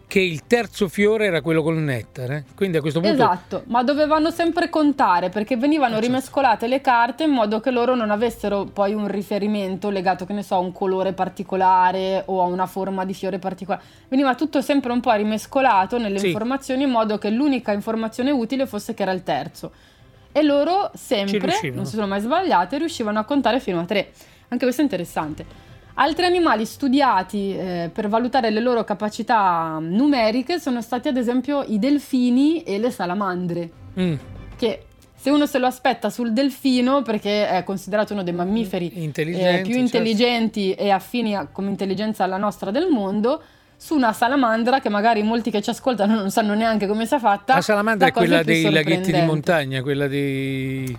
che 0.09 0.21
il 0.21 0.47
terzo 0.47 0.87
fiore 0.89 1.27
era 1.27 1.41
quello 1.41 1.63
col 1.63 1.79
nettare. 1.79 2.45
Quindi 2.55 2.77
a 2.77 2.81
questo 2.81 3.01
punto 3.01 3.15
Esatto, 3.17 3.63
ma 3.67 3.83
dovevano 3.83 4.31
sempre 4.31 4.69
contare 4.71 5.31
perché 5.31 5.57
venivano 5.57 5.95
certo. 5.95 6.07
rimescolate 6.07 6.69
le 6.69 6.81
carte 6.81 7.25
in 7.25 7.31
modo 7.31 7.59
che 7.59 7.73
loro 7.73 7.97
non 7.97 8.11
avessero 8.11 8.67
poi 8.67 8.95
un 8.95 9.09
riferimento 9.09 9.91
legato, 9.91 10.25
che 10.25 10.33
ne 10.33 10.45
so, 10.45 10.55
a 10.55 10.59
un 10.59 10.71
colore 10.71 11.13
particolare 11.13 12.23
o 12.27 12.41
a 12.41 12.45
una 12.47 12.67
forma 12.67 13.05
di 13.05 13.15
fiore 13.15 13.41
particolare. 13.41 13.83
Veniva 14.09 14.35
tutto 14.37 14.61
sempre 14.61 14.93
un 14.93 15.01
po' 15.01 15.13
rimescolato 15.13 15.99
nelle 15.99 16.21
Sì. 16.21 16.27
informazioni 16.27 16.85
in 16.85 16.91
modo 16.91 17.19
che 17.19 17.31
l'unica 17.31 17.73
informazione 17.73 18.31
utile 18.31 18.67
fosse 18.67 18.95
che 18.95 19.03
era 19.03 19.13
il 19.13 19.25
terzo. 19.25 19.73
E 20.31 20.43
loro 20.43 20.91
sempre, 20.95 21.73
non 21.73 21.85
si 21.85 21.95
sono 21.95 22.07
mai 22.07 22.21
sbagliate, 22.21 22.79
riuscivano 22.79 23.19
a 23.19 23.25
contare 23.25 23.59
fino 23.59 23.81
a 23.81 23.85
tre. 23.85 24.13
Anche 24.49 24.65
questo 24.65 24.83
è 24.83 24.85
interessante. 24.85 25.66
Altri 25.99 26.27
animali 26.27 26.67
studiati 26.67 27.57
eh, 27.57 27.91
per 27.93 28.09
valutare 28.09 28.51
le 28.51 28.61
loro 28.61 28.85
capacità 28.85 29.79
numeriche 29.81 30.59
sono 30.61 30.83
stati 30.83 31.09
ad 31.09 31.17
esempio 31.17 31.63
i 31.67 31.79
delfini 31.79 32.63
e 32.63 32.79
le 32.79 32.91
salamandre, 32.91 33.71
Mm, 33.99 34.15
che 34.57 34.83
se 35.15 35.31
uno 35.31 35.47
se 35.47 35.59
lo 35.59 35.67
aspetta 35.67 36.11
sul 36.11 36.35
delfino, 36.35 37.01
perché 37.01 37.49
è 37.49 37.65
considerato 37.65 38.13
uno 38.13 38.23
dei 38.23 38.35
mammiferi 38.35 38.93
eh, 38.95 39.03
intelligenti, 39.03 39.63
più 39.63 39.73
certo. 39.73 39.79
intelligenti 39.79 40.75
e 40.75 40.91
affini 40.91 41.35
a- 41.35 41.49
come 41.51 41.71
intelligenza 41.71 42.25
alla 42.25 42.37
nostra 42.37 42.71
del 42.71 42.89
mondo, 42.91 43.43
su 43.75 43.95
una 43.95 44.13
salamandra 44.13 44.81
che 44.81 44.91
magari 44.91 45.23
molti 45.23 45.51
che 45.51 45.63
ci 45.63 45.71
ascoltano 45.71 46.15
non 46.15 46.31
sanno 46.31 46.53
neanche 46.53 46.87
come 46.87 47.07
sia 47.07 47.19
fatta. 47.19 47.55
La 47.55 47.61
salamandra 47.63 48.07
la 48.07 48.13
è 48.13 48.15
quella 48.15 48.43
dei 48.43 48.71
laghetti 48.71 49.13
di 49.13 49.23
montagna, 49.23 49.81
quella 49.81 50.07
dei 50.07 50.95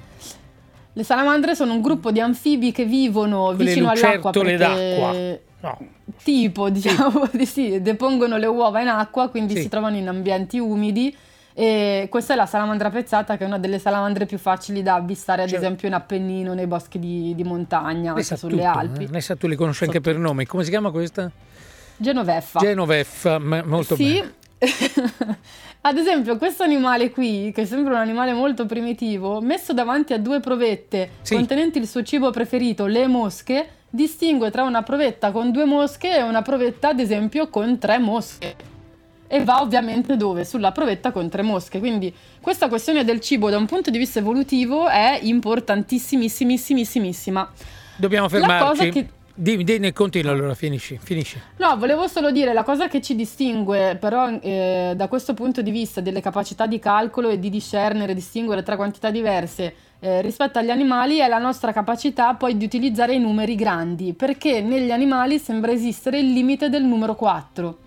Le 0.98 1.04
salamandre 1.04 1.54
sono 1.54 1.74
un 1.74 1.82
gruppo 1.82 2.10
di 2.10 2.20
anfibi 2.20 2.72
che 2.72 2.84
vivono 2.84 3.54
quelle 3.54 3.66
vicino 3.66 3.90
all'acqua 3.92 4.32
perché 4.32 4.58
d'acqua. 4.58 5.14
No. 5.60 5.78
tipo, 6.24 6.72
diciamo 6.72 7.30
di 7.34 7.46
sì, 7.46 7.84
depongono 7.84 8.38
le 8.38 8.48
uova 8.48 8.82
in 8.82 8.88
acqua, 8.88 9.28
quindi 9.30 9.54
Sì. 9.56 9.62
si 9.62 9.70
trovano 9.70 9.96
in 9.96 10.08
ambienti 10.08 10.58
umidi. 10.58 11.16
E 11.54 12.08
questa 12.10 12.34
è 12.34 12.36
la 12.36 12.48
salamandra 12.48 12.90
pezzata, 12.90 13.38
che 13.38 13.44
è 13.44 13.48
una 13.48 13.60
delle 13.60 13.78
salamandre 13.78 14.26
più 14.26 14.40
facili 14.40 14.82
da 14.82 14.96
avvistare, 14.96 15.44
ad 15.44 15.50
Cioè- 15.50 15.60
esempio 15.60 15.88
in 15.88 15.94
Appennino, 15.94 16.56
nei 16.56 16.66
boschi 16.66 16.98
di, 16.98 17.36
di 17.36 17.44
montagna, 17.44 18.14
anche 18.14 18.24
sulle 18.36 18.56
tutto, 18.64 18.68
Alpi. 18.80 19.04
eh? 19.04 19.08
Lei 19.12 19.22
sa 19.22 19.36
tu 19.36 19.46
li 19.48 19.56
conosci 19.56 19.84
anche 19.84 20.02
per 20.02 20.18
nome. 20.18 20.48
Come 20.48 20.64
si 20.64 20.72
chiama 20.72 20.90
questa? 20.90 21.30
Genoveffa. 21.96 22.60
Genoveffa, 22.60 23.38
ma- 23.38 23.64
molto 23.64 23.96
sì. 23.96 24.14
bene. 24.14 24.34
Ad 25.82 25.98
esempio, 25.98 26.38
questo 26.38 26.63
animale 26.63 27.12
qui, 27.12 27.52
che 27.56 27.66
sembra 27.66 27.94
un 27.96 28.00
animale 28.02 28.34
molto 28.34 28.66
primitivo, 28.66 29.40
messo 29.42 29.72
davanti 29.74 30.12
a 30.13 30.20
due 30.20 30.40
provette 30.42 31.12
Sì. 31.22 31.36
contenenti 31.36 31.78
il 31.78 31.88
suo 31.88 32.04
cibo 32.04 32.30
preferito, 32.32 32.86
le 32.88 33.08
mosche, 33.08 33.70
distingue 33.90 34.52
tra 34.52 34.63
una 34.63 34.82
provetta 34.84 35.32
con 35.32 35.52
due 35.52 35.63
mosche 35.66 36.18
e 36.18 36.22
una 36.24 36.42
provetta, 36.42 36.90
ad 36.90 37.00
esempio, 37.00 37.48
con 37.50 37.78
tre 37.78 38.00
mosche. 38.00 38.56
E 39.30 39.44
va 39.44 39.62
ovviamente 39.62 40.16
dove? 40.18 40.44
Sulla 40.46 40.72
provetta 40.72 41.12
con 41.12 41.28
tre 41.30 41.42
mosche. 41.42 41.80
Quindi 41.80 42.13
questa 42.42 42.68
questione 42.70 43.04
del 43.06 43.20
cibo 43.22 43.50
da 43.50 43.58
un 43.58 43.66
punto 43.66 43.90
di 43.90 43.98
vista 43.98 44.20
evolutivo 44.20 44.88
è 44.88 45.20
importantissimissimissima. 45.22 47.52
Dobbiamo 47.98 48.28
cosa 48.28 48.40
fermarci. 48.40 48.90
che- 48.90 49.08
Dimmi, 49.39 49.63
dimmi, 49.63 49.93
continua 49.93 50.32
allora, 50.32 50.56
finisci, 50.56 50.97
finisci. 51.00 51.39
No, 51.58 51.78
volevo 51.78 52.08
solo 52.08 52.32
dire 52.32 52.54
la 52.54 52.63
cosa 52.63 52.88
che 52.88 53.04
ci 53.04 53.13
distingue, 53.13 53.95
però, 54.00 54.30
eh, 54.41 54.93
da 54.95 55.08
questo 55.08 55.36
punto 55.36 55.62
di 55.62 55.69
vista 55.69 56.02
delle 56.02 56.21
capacità 56.21 56.65
di 56.65 56.80
calcolo 56.80 57.30
e 57.30 57.38
di 57.38 57.52
discernere, 57.52 58.15
distinguere 58.15 58.63
tra 58.63 58.76
quantità 58.76 59.12
diverse 59.12 59.76
eh, 60.00 60.21
rispetto 60.23 60.58
agli 60.58 60.71
animali 60.71 61.17
è 61.17 61.28
la 61.28 61.38
nostra 61.38 61.71
capacità 61.71 62.34
poi 62.34 62.58
di 62.58 62.65
utilizzare 62.65 63.13
i 63.13 63.19
numeri 63.19 63.54
grandi, 63.54 64.13
perché 64.13 64.62
negli 64.62 64.89
animali 64.89 65.38
sembra 65.38 65.71
esistere 65.71 66.17
il 66.17 66.34
limite 66.34 66.69
del 66.69 66.84
numero 66.84 67.13
4. 67.13 67.78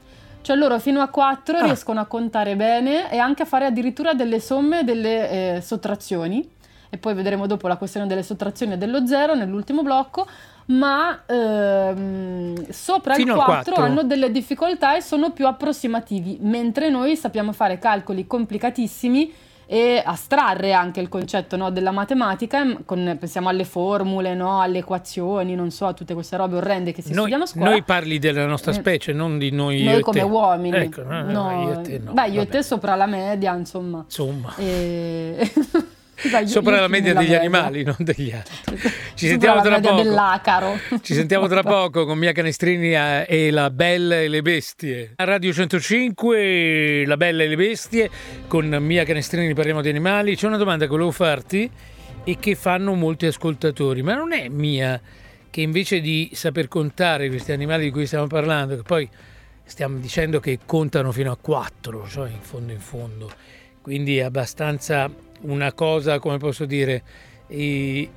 Cioè 0.43 0.55
loro 0.57 0.79
fino 0.79 1.01
a 1.01 1.09
4 1.09 1.59
Ah. 1.59 1.65
riescono 1.65 1.99
a 1.99 2.07
contare 2.07 2.55
bene 2.55 3.11
e 3.11 3.19
anche 3.19 3.43
a 3.43 3.47
fare 3.47 3.67
addirittura 3.67 4.15
delle 4.15 4.39
somme 4.39 4.81
e 4.81 4.85
delle 4.85 5.57
eh, 5.57 5.61
sottrazioni. 5.61 6.49
E 6.93 6.99
poi 6.99 7.15
vedremo 7.15 7.47
dopo 7.47 7.69
la 7.69 7.77
questione 7.77 8.07
delle 8.09 8.25
sottrazioni 8.25 8.73
e 8.73 8.77
dello 8.77 9.07
zero 9.07 9.35
nell'ultimo 9.35 9.83
blocco. 9.83 10.27
Ma 10.71 11.23
ehm, 11.27 12.71
sopra 12.71 13.15
Fino 13.15 13.35
il 13.35 13.39
al 13.41 13.45
4 13.45 13.73
quattro. 13.75 13.85
hanno 13.85 14.03
delle 14.05 14.31
difficoltà 14.31 14.97
e 14.97 15.01
sono 15.01 15.33
più 15.33 15.47
approssimativi, 15.47 16.39
mentre 16.43 16.89
noi 16.91 17.17
sappiamo 17.17 17.53
fare 17.53 17.79
calcoli 17.79 18.27
complicatissimi 18.27 19.33
e 19.67 20.03
astrarre 20.05 20.73
anche 20.73 21.01
il 21.01 21.09
concetto 21.09 21.57
no, 21.57 21.71
della 21.71 21.93
matematica, 21.93 22.65
m- 22.65 22.85
con- 22.85 23.17
pensiamo 23.19 23.49
alle 23.49 23.65
formule, 23.65 24.35
no, 24.35 24.61
alle 24.61 24.79
equazioni, 24.79 25.55
non 25.55 25.71
so, 25.71 25.87
a 25.87 25.93
tutte 25.93 26.13
queste 26.15 26.37
robe 26.37 26.57
orrende 26.57 26.91
che 26.93 27.03
si 27.03 27.09
Noi, 27.11 27.19
studiano 27.19 27.45
a 27.45 27.47
scuola. 27.47 27.71
noi 27.71 27.83
parli 27.85 28.19
della 28.19 28.47
nostra 28.47 28.73
Eh, 28.73 28.75
specie, 28.75 29.13
non 29.13 29.39
di 29.39 29.51
noi, 29.53 29.83
Noi 29.85 29.99
e 29.99 30.01
come 30.01 30.21
te. 30.21 30.25
uomini. 30.27 30.77
Ecco, 30.77 31.03
no, 31.05 31.23
no, 31.23 31.63
io 31.63 31.79
e 31.79 31.83
te 31.83 31.99
no. 31.99 32.13
Beh, 32.13 32.27
io 32.29 32.33
e 32.35 32.45
vabbè. 32.45 32.49
te 32.49 32.63
sopra 32.65 32.95
la 32.97 33.07
media, 33.07 33.55
insomma. 33.55 34.03
Insomma, 34.05 34.55
E... 34.57 35.53
Io- 36.23 36.47
sopra 36.47 36.75
io 36.77 36.81
la 36.81 36.89
media 36.89 37.13
degli 37.13 37.23
media. 37.23 37.39
animali, 37.39 37.83
non 37.83 37.97
degli 37.99 38.31
altri. 38.33 38.79
Ci 39.15 39.27
sentiamo 39.27 39.61
tra 39.63 39.81
poco. 39.81 40.03
dell'acaro. 40.03 40.79
Ci 41.01 41.15
sentiamo 41.15 41.47
tra 41.49 41.63
poco 41.63 42.05
con 42.05 42.19
Mia 42.19 42.33
Canestrini 42.33 42.93
e 43.27 43.51
La 43.51 43.71
Bella 43.71 44.21
e 44.21 44.29
le 44.29 44.43
Bestie. 44.43 45.13
A 45.17 45.25
Radio 45.25 45.53
105, 45.53 47.05
La 47.07 47.17
Bella 47.17 47.43
e 47.43 47.49
le 47.49 47.57
Bestie, 47.57 48.11
con 48.47 48.67
Mia 48.81 49.05
Canestrini 49.05 49.53
parliamo 49.55 49.81
di 49.81 49.89
animali. 49.89 50.37
C'è 50.37 50.47
una 50.47 50.57
domanda 50.57 50.85
che 50.85 50.91
volevo 50.91 51.11
farti 51.11 51.71
e 52.25 52.37
che 52.39 52.55
fanno 52.55 52.95
molti 52.95 53.27
ascoltatori, 53.27 54.03
ma 54.03 54.15
non 54.15 54.33
è 54.33 54.49
mia 54.49 55.01
che 55.51 55.63
invece 55.63 56.01
di 56.01 56.31
saper 56.33 56.69
contare 56.69 57.29
questi 57.29 57.51
animali 57.53 57.85
di 57.85 57.91
cui 57.91 58.07
stiamo 58.07 58.27
parlando, 58.27 58.77
che 58.77 58.83
poi 58.83 59.09
stiamo 59.65 59.99
dicendo 59.99 60.39
che 60.39 60.61
contano 60.65 61.11
fino 61.13 61.33
a 61.33 61.37
4, 61.41 62.07
cioè 62.09 62.31
in 62.31 62.41
fondo 62.41 62.73
in 62.73 62.81
fondo, 62.81 63.31
quindi 63.81 64.19
è 64.19 64.23
abbastanza 64.23 65.11
una 65.43 65.73
cosa, 65.73 66.19
come 66.19 66.39
posso 66.39 66.65
dire, 66.65 67.03
eh, 67.47 68.09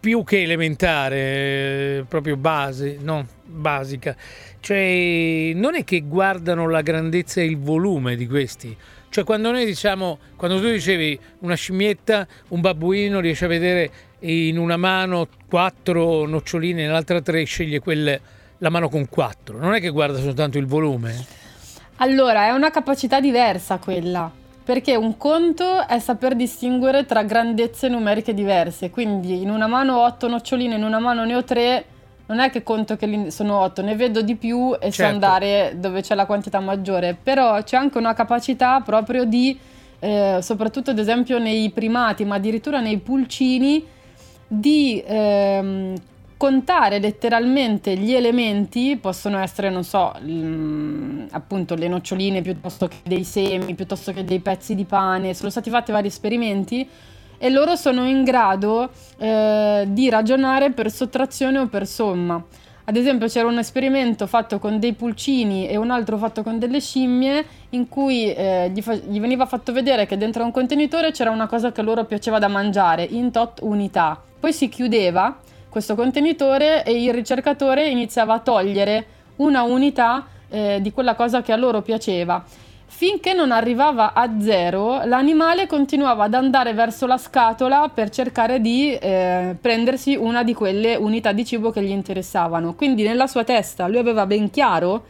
più 0.00 0.24
che 0.24 0.42
elementare, 0.42 1.16
eh, 1.18 2.04
proprio 2.08 2.36
base, 2.36 2.98
no, 3.00 3.24
basica. 3.44 4.16
Cioè, 4.58 5.52
non 5.54 5.76
è 5.76 5.84
che 5.84 6.00
guardano 6.00 6.68
la 6.68 6.82
grandezza 6.82 7.40
e 7.40 7.44
il 7.44 7.58
volume 7.58 8.16
di 8.16 8.26
questi. 8.26 8.76
Cioè, 9.08 9.24
quando 9.24 9.50
noi 9.50 9.64
diciamo, 9.64 10.18
quando 10.36 10.58
tu 10.58 10.70
dicevi 10.70 11.18
una 11.40 11.54
scimmietta, 11.54 12.26
un 12.48 12.60
babbuino 12.60 13.20
riesce 13.20 13.44
a 13.44 13.48
vedere 13.48 13.90
in 14.20 14.58
una 14.58 14.76
mano 14.76 15.28
quattro 15.48 16.26
noccioline, 16.26 16.82
nell'altra 16.86 17.20
tre 17.20 17.44
sceglie 17.44 17.78
quelle, 17.78 18.20
la 18.58 18.70
mano 18.70 18.88
con 18.88 19.08
quattro. 19.08 19.58
Non 19.58 19.74
è 19.74 19.80
che 19.80 19.90
guarda 19.90 20.18
soltanto 20.18 20.58
il 20.58 20.66
volume. 20.66 21.41
Allora, 22.02 22.46
è 22.46 22.50
una 22.50 22.72
capacità 22.72 23.20
diversa 23.20 23.78
quella, 23.78 24.28
perché 24.64 24.96
un 24.96 25.16
conto 25.16 25.86
è 25.86 26.00
saper 26.00 26.34
distinguere 26.34 27.06
tra 27.06 27.22
grandezze 27.22 27.86
numeriche 27.86 28.34
diverse, 28.34 28.90
quindi 28.90 29.40
in 29.40 29.50
una 29.50 29.68
mano 29.68 29.98
ho 29.98 30.04
otto 30.04 30.26
noccioline, 30.26 30.74
in 30.74 30.82
una 30.82 30.98
mano 30.98 31.24
ne 31.24 31.36
ho 31.36 31.44
tre, 31.44 31.84
non 32.26 32.40
è 32.40 32.50
che 32.50 32.64
conto 32.64 32.96
che 32.96 33.30
sono 33.30 33.56
otto, 33.60 33.82
ne 33.82 33.94
vedo 33.94 34.20
di 34.20 34.34
più 34.34 34.74
e 34.80 34.86
so 34.86 35.02
Certo. 35.02 35.12
andare 35.12 35.76
dove 35.76 36.02
c'è 36.02 36.16
la 36.16 36.26
quantità 36.26 36.58
maggiore, 36.58 37.16
però 37.22 37.62
c'è 37.62 37.76
anche 37.76 37.98
una 37.98 38.14
capacità 38.14 38.80
proprio 38.80 39.22
di, 39.24 39.56
eh, 40.00 40.38
soprattutto 40.42 40.90
ad 40.90 40.98
esempio 40.98 41.38
nei 41.38 41.70
primati, 41.70 42.24
ma 42.24 42.34
addirittura 42.34 42.80
nei 42.80 42.98
pulcini, 42.98 43.86
di 44.48 45.00
ehm, 45.06 45.94
contare 46.42 46.98
letteralmente 46.98 47.96
gli 47.96 48.12
elementi, 48.14 48.98
possono 49.00 49.38
essere, 49.38 49.70
non 49.70 49.84
so, 49.84 50.12
mm, 50.20 51.26
appunto 51.30 51.76
le 51.76 51.86
noccioline 51.86 52.42
piuttosto 52.42 52.88
che 52.88 52.96
dei 53.04 53.22
semi, 53.22 53.76
piuttosto 53.76 54.12
che 54.12 54.24
dei 54.24 54.40
pezzi 54.40 54.74
di 54.74 54.84
pane, 54.84 55.34
sono 55.34 55.50
stati 55.50 55.70
fatti 55.70 55.92
vari 55.92 56.08
esperimenti 56.08 56.88
e 57.38 57.48
loro 57.48 57.76
sono 57.76 58.08
in 58.08 58.24
grado 58.24 58.90
eh, 59.18 59.84
di 59.86 60.10
ragionare 60.10 60.72
per 60.72 60.90
sottrazione 60.90 61.60
o 61.60 61.68
per 61.68 61.86
somma. 61.86 62.44
Ad 62.86 62.96
esempio 62.96 63.28
c'era 63.28 63.46
un 63.46 63.58
esperimento 63.58 64.26
fatto 64.26 64.58
con 64.58 64.80
dei 64.80 64.94
pulcini 64.94 65.68
e 65.68 65.76
un 65.76 65.92
altro 65.92 66.18
fatto 66.18 66.42
con 66.42 66.58
delle 66.58 66.80
scimmie 66.80 67.46
in 67.70 67.88
cui 67.88 68.34
eh, 68.34 68.68
gli, 68.74 68.82
fa- 68.82 68.96
gli 68.96 69.20
veniva 69.20 69.46
fatto 69.46 69.72
vedere 69.72 70.06
che 70.06 70.16
dentro 70.16 70.42
un 70.42 70.50
contenitore 70.50 71.12
c'era 71.12 71.30
una 71.30 71.46
cosa 71.46 71.70
che 71.70 71.82
loro 71.82 72.04
piaceva 72.04 72.40
da 72.40 72.48
mangiare 72.48 73.04
in 73.04 73.30
tot 73.30 73.60
unità. 73.62 74.20
Poi 74.40 74.52
si 74.52 74.68
chiudeva 74.68 75.38
questo 75.72 75.94
contenitore 75.94 76.84
e 76.84 77.02
il 77.02 77.14
ricercatore 77.14 77.88
iniziava 77.88 78.34
a 78.34 78.38
togliere 78.40 79.06
una 79.36 79.62
unità 79.62 80.26
eh, 80.50 80.80
di 80.82 80.92
quella 80.92 81.14
cosa 81.14 81.40
che 81.40 81.50
a 81.50 81.56
loro 81.56 81.80
piaceva. 81.80 82.44
Finché 82.84 83.32
non 83.32 83.52
arrivava 83.52 84.12
a 84.12 84.38
zero, 84.38 85.02
l'animale 85.06 85.66
continuava 85.66 86.24
ad 86.24 86.34
andare 86.34 86.74
verso 86.74 87.06
la 87.06 87.16
scatola 87.16 87.88
per 87.92 88.10
cercare 88.10 88.60
di 88.60 88.92
eh, 88.94 89.56
prendersi 89.58 90.14
una 90.14 90.42
di 90.44 90.52
quelle 90.52 90.94
unità 90.96 91.32
di 91.32 91.42
cibo 91.46 91.70
che 91.70 91.82
gli 91.82 91.88
interessavano. 91.90 92.74
Quindi 92.74 93.02
nella 93.02 93.26
sua 93.26 93.42
testa 93.42 93.88
lui 93.88 93.96
aveva 93.96 94.26
ben 94.26 94.50
chiaro 94.50 95.04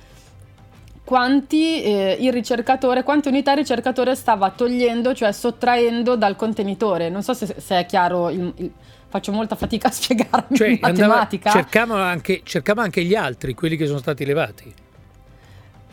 quanti 1.04 1.82
eh, 1.82 2.16
il 2.20 2.32
ricercatore, 2.32 3.02
quante 3.02 3.28
unità 3.28 3.50
il 3.50 3.58
ricercatore 3.58 4.14
stava 4.14 4.50
togliendo, 4.50 5.12
cioè 5.12 5.32
sottraendo 5.32 6.14
dal 6.14 6.36
contenitore. 6.36 7.08
Non 7.08 7.24
so 7.24 7.34
se, 7.34 7.56
se 7.58 7.78
è 7.80 7.84
chiaro, 7.84 8.30
il- 8.30 8.52
il- 8.58 8.72
faccio 9.12 9.30
molta 9.30 9.54
fatica 9.54 9.88
a 9.88 9.90
spiegarmi 9.92 10.56
Cioè, 10.56 10.68
in 10.68 10.78
andava, 10.80 11.08
matematica. 11.08 11.50
cercava, 11.50 12.02
anche, 12.06 12.42
anche 12.76 13.04
gli 13.04 13.14
altri, 13.14 13.52
quelli 13.54 13.76
che 13.76 13.84
sono 13.86 13.98
stati 13.98 14.24
levati. 14.24 14.74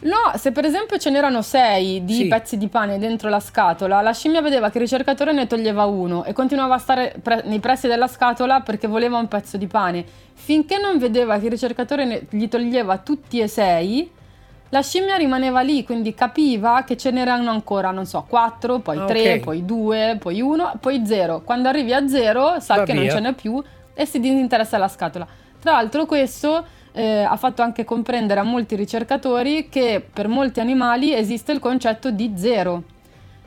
No, 0.01 0.31
se 0.37 0.53
per 0.53 0.63
esempio 0.63 0.97
ce 0.97 1.09
n'erano 1.09 1.41
sei 1.41 2.05
di 2.05 2.13
Sì. 2.13 2.27
pezzi 2.29 2.57
di 2.57 2.69
pane 2.69 2.97
dentro 2.99 3.27
la 3.27 3.41
scatola, 3.41 3.99
la 4.01 4.13
scimmia 4.13 4.41
vedeva 4.41 4.69
che 4.69 4.77
il 4.77 4.83
ricercatore 4.85 5.33
ne 5.33 5.45
toglieva 5.45 5.83
uno 5.83 6.23
e 6.23 6.31
continuava 6.31 6.75
a 6.75 6.77
stare 6.77 7.15
pre- 7.21 7.41
nei 7.45 7.59
pressi 7.59 7.87
della 7.87 8.07
scatola 8.07 8.61
perché 8.61 8.87
voleva 8.87 9.17
un 9.17 9.27
pezzo 9.27 9.57
di 9.57 9.67
pane. 9.67 10.05
Finché 10.33 10.77
non 10.79 10.97
vedeva 10.99 11.37
che 11.37 11.45
il 11.47 11.51
ricercatore 11.51 12.05
ne- 12.05 12.21
gli 12.29 12.47
toglieva 12.47 12.97
tutti 12.99 13.39
e 13.41 13.49
sei, 13.49 14.09
la 14.69 14.81
scimmia 14.81 15.15
rimaneva 15.15 15.61
lì, 15.61 15.83
quindi 15.83 16.13
capiva 16.13 16.83
che 16.85 16.95
ce 16.95 17.11
n'erano 17.11 17.49
ancora, 17.49 17.91
non 17.91 18.05
so, 18.05 18.25
quattro, 18.27 18.79
poi 18.79 18.97
Ah, 18.97 19.05
tre, 19.05 19.33
ok. 19.33 19.39
poi 19.39 19.65
due, 19.65 20.17
poi 20.19 20.41
uno, 20.41 20.71
poi 20.79 21.01
zero. 21.05 21.41
Quando 21.41 21.67
arrivi 21.69 21.93
a 21.93 22.07
zero 22.07 22.59
sa 22.59 22.75
Va 22.75 22.83
che 22.83 22.93
non 22.93 23.03
via. 23.03 23.11
ce 23.13 23.19
n'è 23.19 23.33
più 23.33 23.61
e 23.93 24.05
si 24.05 24.19
disinteressa 24.19 24.77
la 24.77 24.87
scatola. 24.87 25.27
Tra 25.59 25.71
l'altro 25.73 26.05
questo 26.05 26.63
eh, 26.91 27.21
ha 27.21 27.35
fatto 27.35 27.61
anche 27.61 27.83
comprendere 27.83 28.39
a 28.39 28.43
molti 28.43 28.75
ricercatori 28.75 29.69
che 29.69 30.05
per 30.13 30.27
molti 30.27 30.59
animali 30.59 31.13
esiste 31.13 31.51
il 31.51 31.59
concetto 31.59 32.11
di 32.11 32.33
zero. 32.35 32.83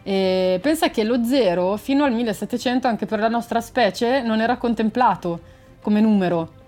E 0.04 0.58
pensa 0.60 0.90
che 0.90 1.04
lo 1.04 1.24
zero 1.24 1.76
fino 1.76 2.02
al 2.04 2.12
1700 2.12 2.88
anche 2.88 3.06
per 3.06 3.20
la 3.20 3.28
nostra 3.28 3.60
specie 3.60 4.20
non 4.22 4.40
era 4.40 4.56
contemplato 4.56 5.38
come 5.80 6.00
numero. 6.00 6.60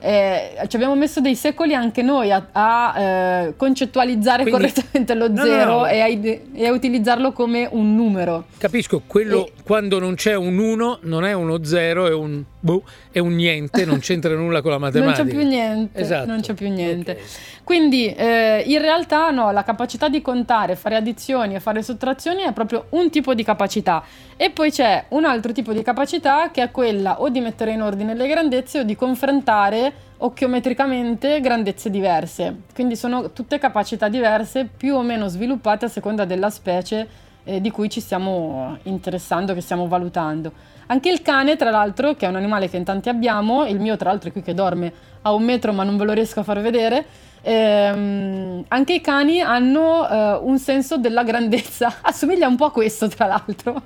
Eh, 0.00 0.56
ci 0.68 0.76
abbiamo 0.76 0.94
messo 0.94 1.20
dei 1.20 1.34
secoli 1.34 1.74
anche 1.74 2.02
noi 2.02 2.30
a, 2.30 2.46
a, 2.52 3.00
eh, 3.00 3.54
concettualizzare 3.56 4.42
Quindi- 4.44 4.60
correttamente 4.70 5.14
lo 5.14 5.28
No, 5.28 5.34
no, 5.34 5.42
zero 5.44 5.72
no. 5.78 5.86
E, 5.86 6.00
a, 6.00 6.06
e 6.06 6.66
a 6.68 6.72
utilizzarlo 6.72 7.32
come 7.32 7.68
un 7.70 7.96
numero. 7.96 8.44
Capisco, 8.58 9.02
quello 9.06 9.46
E- 9.46 9.52
quando 9.64 9.98
non 9.98 10.14
c'è 10.14 10.36
un 10.36 10.56
1 10.56 10.98
non 11.02 11.24
è 11.24 11.32
uno 11.32 11.64
0, 11.64 12.06
è 12.06 12.12
un 12.12 12.44
boh, 12.60 12.82
è 13.10 13.18
un 13.18 13.34
niente, 13.34 13.84
non 13.84 13.98
c'entra 13.98 14.34
nulla 14.36 14.62
con 14.62 14.70
la 14.70 14.78
Non 14.78 14.86
matematica. 14.88 15.24
c'è 15.24 15.28
più 15.30 15.44
niente. 15.44 16.00
Esatto. 16.00 16.26
Non 16.26 16.40
c'è 16.42 16.54
più 16.54 16.70
niente. 16.70 17.12
Ok. 17.12 17.18
Quindi 17.64 18.06
eh, 18.14 18.62
in 18.66 18.78
realtà 18.80 19.30
no, 19.30 19.50
la 19.50 19.62
capacità 19.62 20.08
di 20.08 20.22
contare, 20.22 20.74
fare 20.74 20.94
addizioni 20.96 21.54
e 21.54 21.60
fare 21.60 21.82
sottrazioni 21.82 22.42
è 22.42 22.52
proprio 22.52 22.86
un 22.90 23.10
tipo 23.10 23.34
di 23.34 23.42
capacità. 23.42 24.02
E 24.36 24.50
poi 24.50 24.70
c'è 24.70 25.04
un 25.08 25.24
altro 25.26 25.52
tipo 25.52 25.72
di 25.74 25.82
capacità 25.82 26.50
che 26.50 26.62
è 26.62 26.70
quella 26.70 27.20
o 27.20 27.28
di 27.28 27.40
mettere 27.40 27.72
in 27.72 27.82
ordine 27.82 28.14
le 28.14 28.26
grandezze 28.28 28.78
o 28.80 28.82
di 28.84 28.96
confrontare 28.96 29.87
occhiometricamente 30.18 31.40
grandezze 31.40 31.90
diverse. 31.90 32.62
Quindi 32.74 32.96
sono 32.96 33.32
tutte 33.32 33.58
capacità 33.58 34.08
diverse, 34.08 34.64
più 34.64 34.94
o 34.94 35.02
meno 35.02 35.28
sviluppate 35.28 35.86
a 35.86 35.88
seconda 35.88 36.24
della 36.24 36.50
specie 36.50 37.26
eh, 37.44 37.60
di 37.60 37.70
cui 37.70 37.88
ci 37.88 38.00
stiamo 38.00 38.76
interessando, 38.84 39.54
che 39.54 39.60
stiamo 39.60 39.88
valutando. 39.88 40.52
Anche 40.86 41.10
il 41.10 41.22
cane, 41.22 41.56
tra 41.56 41.70
l'altro, 41.70 42.14
che 42.14 42.26
è 42.26 42.28
un 42.28 42.36
animale 42.36 42.68
che 42.68 42.76
in 42.76 42.84
tanti 42.84 43.08
abbiamo, 43.08 43.66
il 43.66 43.78
mio 43.78 43.96
tra 43.96 44.10
l'altro 44.10 44.30
è 44.30 44.32
qui 44.32 44.42
che 44.42 44.54
dorme 44.54 44.92
a 45.22 45.32
un 45.32 45.42
metro 45.42 45.72
ma 45.72 45.82
non 45.84 45.96
ve 45.96 46.04
lo 46.04 46.12
riesco 46.12 46.40
a 46.40 46.42
far 46.42 46.60
vedere, 46.60 47.04
ehm, 47.42 48.64
anche 48.68 48.94
i 48.94 49.00
cani 49.00 49.40
hanno 49.40 50.08
eh, 50.08 50.38
un 50.42 50.58
senso 50.58 50.96
della 50.96 51.24
grandezza, 51.24 51.96
assomiglia 52.02 52.48
un 52.48 52.56
po' 52.56 52.66
a 52.66 52.72
questo 52.72 53.08
tra 53.08 53.26
l'altro, 53.26 53.82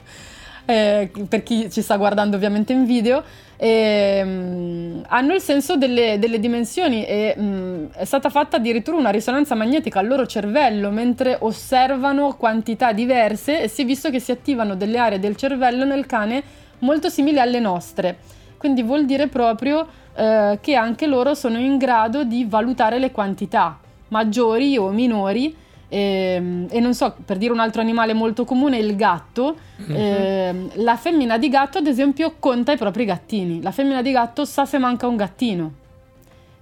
eh, 0.65 1.11
per 1.29 1.43
chi 1.43 1.71
ci 1.71 1.83
sta 1.83 1.97
guardando 1.97 2.37
ovviamente 2.37 2.73
in 2.73 2.85
video, 2.85 3.23
ehm, 3.57 5.05
hanno 5.09 5.35
il 5.35 5.41
senso 5.41 5.77
delle, 5.77 6.19
delle 6.19 6.39
dimensioni 6.39 7.05
e 7.05 7.37
mh, 7.37 7.91
è 7.93 8.05
stata 8.05 8.29
fatta 8.31 8.57
addirittura 8.57 8.97
una 8.97 9.11
risonanza 9.11 9.55
magnetica 9.55 10.01
al 10.01 10.07
loro 10.07 10.27
cervello 10.27 10.91
mentre 10.91 11.37
osservano 11.41 12.37
quantità 12.37 12.93
diverse 12.93 13.63
e 13.63 13.69
si 13.69 13.83
è 13.83 13.85
visto 13.85 14.11
che 14.11 14.21
si 14.21 14.33
attivano 14.33 14.75
delle 14.75 14.99
aree 14.99 15.19
del 15.19 15.37
cervello 15.37 15.85
nel 15.85 16.07
cane 16.07 16.43
molto 16.81 17.09
simili 17.09 17.39
alle 17.39 17.61
nostre. 17.61 18.19
Quindi 18.57 18.83
vuol 18.83 19.05
dire 19.05 19.27
proprio 19.27 19.87
eh, 20.15 20.59
che 20.61 20.75
anche 20.75 21.07
loro 21.07 21.35
sono 21.35 21.59
in 21.59 21.79
grado 21.79 22.25
di 22.25 22.45
valutare 22.49 22.99
le 22.99 23.11
quantità 23.11 23.79
maggiori 24.09 24.77
o 24.77 24.91
minori. 24.91 25.57
Ehm, 25.93 26.67
E, 26.71 26.81
non 26.81 26.95
so, 26.95 27.15
per 27.25 27.37
dire 27.37 27.53
un 27.53 27.61
altro 27.61 27.81
animale 27.83 28.13
molto 28.15 28.45
comune, 28.45 28.79
il 28.79 28.97
gatto, 28.97 29.57
Mhm. 29.77 29.95
ehm, 29.97 30.71
la 30.77 30.97
femmina 30.97 31.37
di 31.39 31.49
gatto 31.49 31.79
ad 31.79 31.87
esempio 31.87 32.35
conta 32.39 32.73
i 32.73 32.77
propri 32.79 33.05
gattini, 33.05 33.61
la 33.63 33.71
femmina 33.73 34.01
di 34.01 34.11
gatto 34.13 34.45
sa 34.45 34.65
se 34.65 34.79
manca 34.79 35.07
un 35.07 35.17
gattino. 35.17 35.73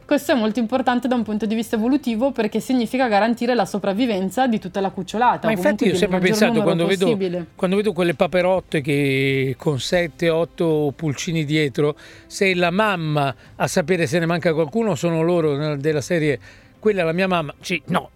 Questo 0.04 0.32
è 0.32 0.34
molto 0.34 0.58
importante 0.58 1.06
da 1.06 1.14
un 1.14 1.22
punto 1.22 1.46
di 1.46 1.54
vista 1.54 1.76
evolutivo 1.76 2.32
perché 2.32 2.58
significa 2.58 3.06
garantire 3.06 3.54
la 3.54 3.64
sopravvivenza 3.64 4.48
di 4.48 4.58
tutta 4.58 4.80
la 4.80 4.90
cucciolata. 4.90 5.46
Ma 5.46 5.52
infatti 5.52 5.84
io 5.84 5.92
ho 5.92 5.96
sempre 5.96 6.18
pensato 6.18 6.60
quando 6.62 6.84
vedo, 6.84 7.16
quando 7.54 7.76
vedo 7.76 7.92
quelle 7.92 8.14
paperotte 8.14 8.80
che 8.80 9.54
con 9.56 9.76
7-8 9.76 10.90
pulcini 10.96 11.44
dietro, 11.44 11.94
se 12.26 12.52
la 12.56 12.72
mamma 12.72 13.32
a 13.54 13.66
sapere 13.68 14.08
se 14.08 14.18
ne 14.18 14.26
manca 14.26 14.52
qualcuno 14.52 14.96
sono 14.96 15.22
loro 15.22 15.76
della 15.76 16.00
serie, 16.00 16.40
quella 16.80 17.02
è 17.02 17.04
la 17.04 17.12
mia 17.12 17.28
mamma, 17.28 17.54
sì, 17.60 17.80
no, 17.86 18.10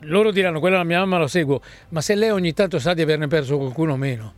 loro 0.00 0.30
diranno 0.30 0.60
quella 0.60 0.76
è 0.76 0.78
la 0.78 0.84
mia 0.84 0.98
mamma, 1.00 1.18
lo 1.18 1.26
seguo, 1.26 1.60
ma 1.90 2.00
se 2.00 2.14
lei 2.14 2.30
ogni 2.30 2.52
tanto 2.54 2.78
sa 2.78 2.94
di 2.94 3.02
averne 3.02 3.26
perso 3.26 3.56
qualcuno 3.58 3.92
o 3.92 3.96
meno. 3.96 4.32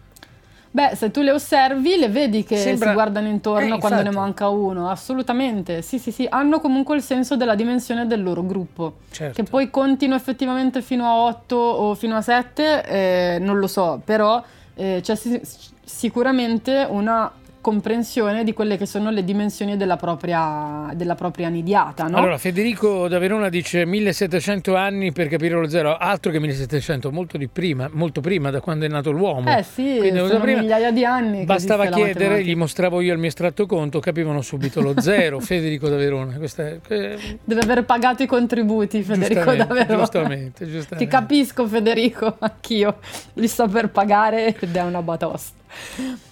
Beh, 0.72 0.94
se 0.94 1.10
tu 1.10 1.20
le 1.22 1.32
osservi, 1.32 1.96
le 1.98 2.08
vedi 2.08 2.44
che 2.44 2.56
Sembra- 2.56 2.88
si 2.88 2.94
guardano 2.94 3.26
intorno 3.26 3.74
Eh, 3.74 3.78
quando 3.80 4.02
ne 4.02 4.06
infatti. 4.06 4.16
manca 4.24 4.48
uno, 4.48 4.88
assolutamente. 4.88 5.82
Sì, 5.82 5.98
sì, 5.98 6.12
sì, 6.12 6.28
hanno 6.30 6.60
comunque 6.60 6.94
il 6.94 7.02
senso 7.02 7.34
della 7.36 7.56
dimensione 7.56 8.06
del 8.06 8.22
loro 8.22 8.44
gruppo. 8.46 8.98
Certo. 9.10 9.42
Che 9.42 9.50
poi 9.50 9.68
contino 9.68 10.14
effettivamente 10.14 10.80
fino 10.80 11.06
a 11.06 11.16
8 11.24 11.56
o 11.56 11.94
fino 11.96 12.14
a 12.14 12.20
7, 12.22 12.84
eh, 12.86 13.38
non 13.40 13.58
lo 13.58 13.66
so, 13.66 14.00
però 14.04 14.40
eh, 14.76 15.00
c'è 15.02 15.16
si- 15.16 15.40
sicuramente 15.84 16.86
una 16.88 17.30
comprensione 17.60 18.44
di 18.44 18.52
quelle 18.52 18.76
che 18.76 18.86
sono 18.86 19.10
le 19.10 19.24
dimensioni 19.24 19.76
della 19.76 19.96
propria, 19.96 20.90
della 20.94 21.14
propria 21.14 21.48
nidiata, 21.48 22.04
no? 22.06 22.16
Allora, 22.16 22.38
Federico 22.38 23.06
da 23.08 23.18
Verona 23.18 23.48
dice 23.48 23.84
1700 23.84 24.74
anni 24.74 25.12
per 25.12 25.28
capire 25.28 25.54
lo 25.54 25.68
zero, 25.68 25.96
altro 25.96 26.30
che 26.30 26.40
1700, 26.40 27.10
molto 27.10 27.36
di 27.36 27.48
prima, 27.48 27.88
molto 27.92 28.20
prima 28.20 28.50
da 28.50 28.60
quando 28.60 28.84
è 28.86 28.88
nato 28.88 29.10
l'uomo. 29.10 29.54
eh 29.56 29.62
sì, 29.62 29.96
Quindi, 29.98 30.18
sono 30.18 30.28
da 30.28 30.40
prima- 30.40 30.60
migliaia 30.60 30.90
di 30.90 31.04
anni. 31.04 31.44
Bastava 31.44 31.86
chiedere, 31.86 32.42
gli 32.44 32.54
mostravo 32.54 33.00
io 33.00 33.12
il 33.12 33.18
mio 33.18 33.28
estratto 33.28 33.66
conto, 33.66 34.00
capivano 34.00 34.40
subito 34.40 34.80
lo 34.80 34.94
zero. 35.00 35.40
Federico 35.40 35.88
da 35.88 35.96
Verona, 35.96 36.38
è, 36.38 36.78
eh, 36.88 37.38
Deve 37.44 37.60
aver 37.60 37.84
pagato 37.84 38.22
i 38.22 38.26
contributi, 38.26 39.02
Federico 39.02 39.34
giustamente, 39.54 39.66
Davvero. 39.66 39.98
giustamente, 39.98 40.64
giustamente. 40.70 40.96
Ti 40.96 41.06
capisco, 41.06 41.66
Federico, 41.66 42.36
anch'io 42.38 42.98
li 43.34 43.46
sto 43.46 43.68
per 43.68 43.90
pagare 43.90 44.56
ed 44.58 44.74
è 44.74 44.82
una 44.82 45.02
batosta. 45.02 45.58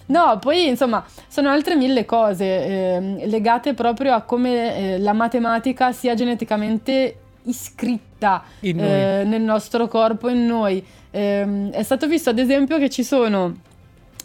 No, 0.06 0.38
poi 0.40 0.68
insomma, 0.68 1.04
sono 1.28 1.50
altre 1.50 1.76
mille 1.76 2.04
cose 2.04 2.44
ehm, 2.44 3.28
legate 3.28 3.74
proprio 3.74 4.14
a 4.14 4.22
come 4.22 4.94
eh, 4.94 4.98
la 4.98 5.12
matematica 5.12 5.92
sia 5.92 6.14
geneticamente 6.14 7.16
iscritta 7.42 8.42
eh, 8.60 9.22
nel 9.24 9.42
nostro 9.42 9.86
corpo, 9.88 10.28
in 10.28 10.46
noi. 10.46 10.84
Ehm, 11.10 11.70
è 11.70 11.82
stato 11.82 12.06
visto 12.06 12.30
ad 12.30 12.38
esempio 12.38 12.78
che 12.78 12.88
ci 12.88 13.02
sono 13.02 13.66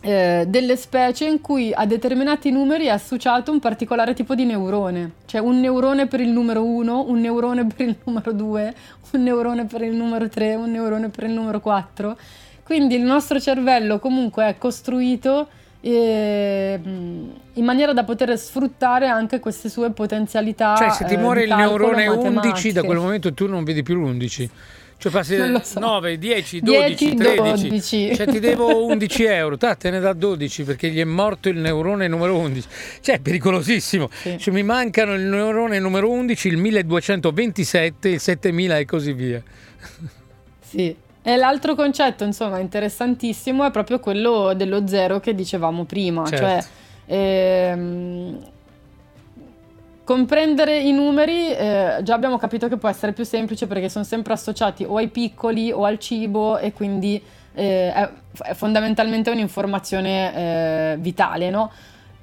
eh, 0.05 0.45
delle 0.47 0.75
specie 0.75 1.25
in 1.25 1.39
cui 1.39 1.71
a 1.73 1.85
determinati 1.85 2.51
numeri 2.51 2.85
è 2.85 2.89
associato 2.89 3.51
un 3.51 3.59
particolare 3.59 4.13
tipo 4.13 4.35
di 4.35 4.43
neurone, 4.43 5.13
cioè 5.25 5.39
un 5.39 5.59
neurone 5.61 6.07
per 6.07 6.19
il 6.19 6.29
numero 6.29 6.65
1, 6.65 7.05
un 7.07 7.21
neurone 7.21 7.65
per 7.65 7.87
il 7.87 7.95
numero 8.03 8.33
2, 8.33 8.73
un 9.11 9.23
neurone 9.23 9.65
per 9.65 9.81
il 9.81 9.93
numero 9.93 10.27
3, 10.27 10.55
un 10.55 10.71
neurone 10.71 11.07
per 11.07 11.23
il 11.23 11.31
numero 11.31 11.61
4. 11.61 12.17
Quindi 12.63 12.95
il 12.95 13.03
nostro 13.03 13.39
cervello 13.39 13.99
comunque 13.99 14.47
è 14.47 14.57
costruito 14.57 15.47
eh, 15.81 16.79
in 16.81 17.65
maniera 17.65 17.91
da 17.91 18.05
poter 18.05 18.37
sfruttare 18.37 19.07
anche 19.07 19.39
queste 19.39 19.67
sue 19.67 19.91
potenzialità. 19.91 20.75
Cioè, 20.77 20.91
se 20.91 21.05
ti 21.05 21.15
eh, 21.15 21.17
muore 21.17 21.43
di 21.43 21.49
il 21.49 21.55
neurone 21.55 22.07
11, 22.07 22.71
da 22.71 22.83
quel 22.83 22.97
momento 22.97 23.33
tu 23.33 23.47
non 23.47 23.63
vedi 23.63 23.83
più 23.83 23.95
l'11. 23.95 24.49
Cioè 25.03 25.11
passi 25.11 25.35
so. 25.63 25.79
9, 25.79 26.17
10, 26.17 26.61
12, 26.61 26.95
10, 26.95 27.15
13. 27.15 27.67
12. 27.67 28.15
Cioè 28.15 28.25
ti 28.25 28.39
devo 28.39 28.85
11 28.85 29.23
euro, 29.27 29.57
ta, 29.57 29.75
te 29.75 29.89
ne 29.89 29.99
dà 29.99 30.13
12 30.13 30.63
perché 30.63 30.89
gli 30.89 30.99
è 30.99 31.03
morto 31.03 31.49
il 31.49 31.57
neurone 31.57 32.07
numero 32.07 32.37
11. 32.37 32.67
Cioè 33.01 33.15
è 33.15 33.19
pericolosissimo. 33.19 34.09
Sì. 34.09 34.37
Cioè, 34.39 34.53
mi 34.53 34.63
mancano 34.63 35.13
il 35.13 35.23
neurone 35.23 35.77
numero 35.79 36.09
11, 36.09 36.47
il 36.47 36.55
1227, 36.55 38.07
il 38.07 38.19
7000 38.21 38.77
e 38.77 38.85
così 38.85 39.11
via. 39.11 39.43
Sì. 40.61 40.95
E 41.25 41.37
l'altro 41.37 41.73
concetto, 41.73 42.23
insomma, 42.25 42.59
interessantissimo 42.59 43.65
è 43.65 43.71
proprio 43.71 43.99
quello 43.99 44.53
dello 44.53 44.85
zero 44.87 45.19
che 45.21 45.33
dicevamo 45.33 45.85
prima, 45.85 46.25
Certo. 46.25 46.45
cioè 46.45 46.63
ehm, 47.05 48.39
comprendere 50.03 50.79
i 50.79 50.91
numeri, 50.91 51.49
eh, 51.55 51.99
già 52.03 52.13
abbiamo 52.13 52.37
capito 52.37 52.67
che 52.67 52.75
può 52.75 52.89
essere 52.89 53.13
più 53.13 53.23
semplice 53.23 53.67
perché 53.67 53.87
sono 53.87 54.03
sempre 54.03 54.33
associati 54.33 54.83
o 54.83 54.97
ai 54.97 55.07
piccoli 55.07 55.71
o 55.71 55.85
al 55.85 55.97
cibo 55.97 56.57
e 56.57 56.73
quindi 56.73 57.21
eh, 57.53 57.93
è, 57.93 58.09
è 58.43 58.53
fondamentalmente 58.53 59.29
un'informazione 59.29 60.35
eh, 60.35 60.97
vitale, 60.99 61.49
no? 61.49 61.71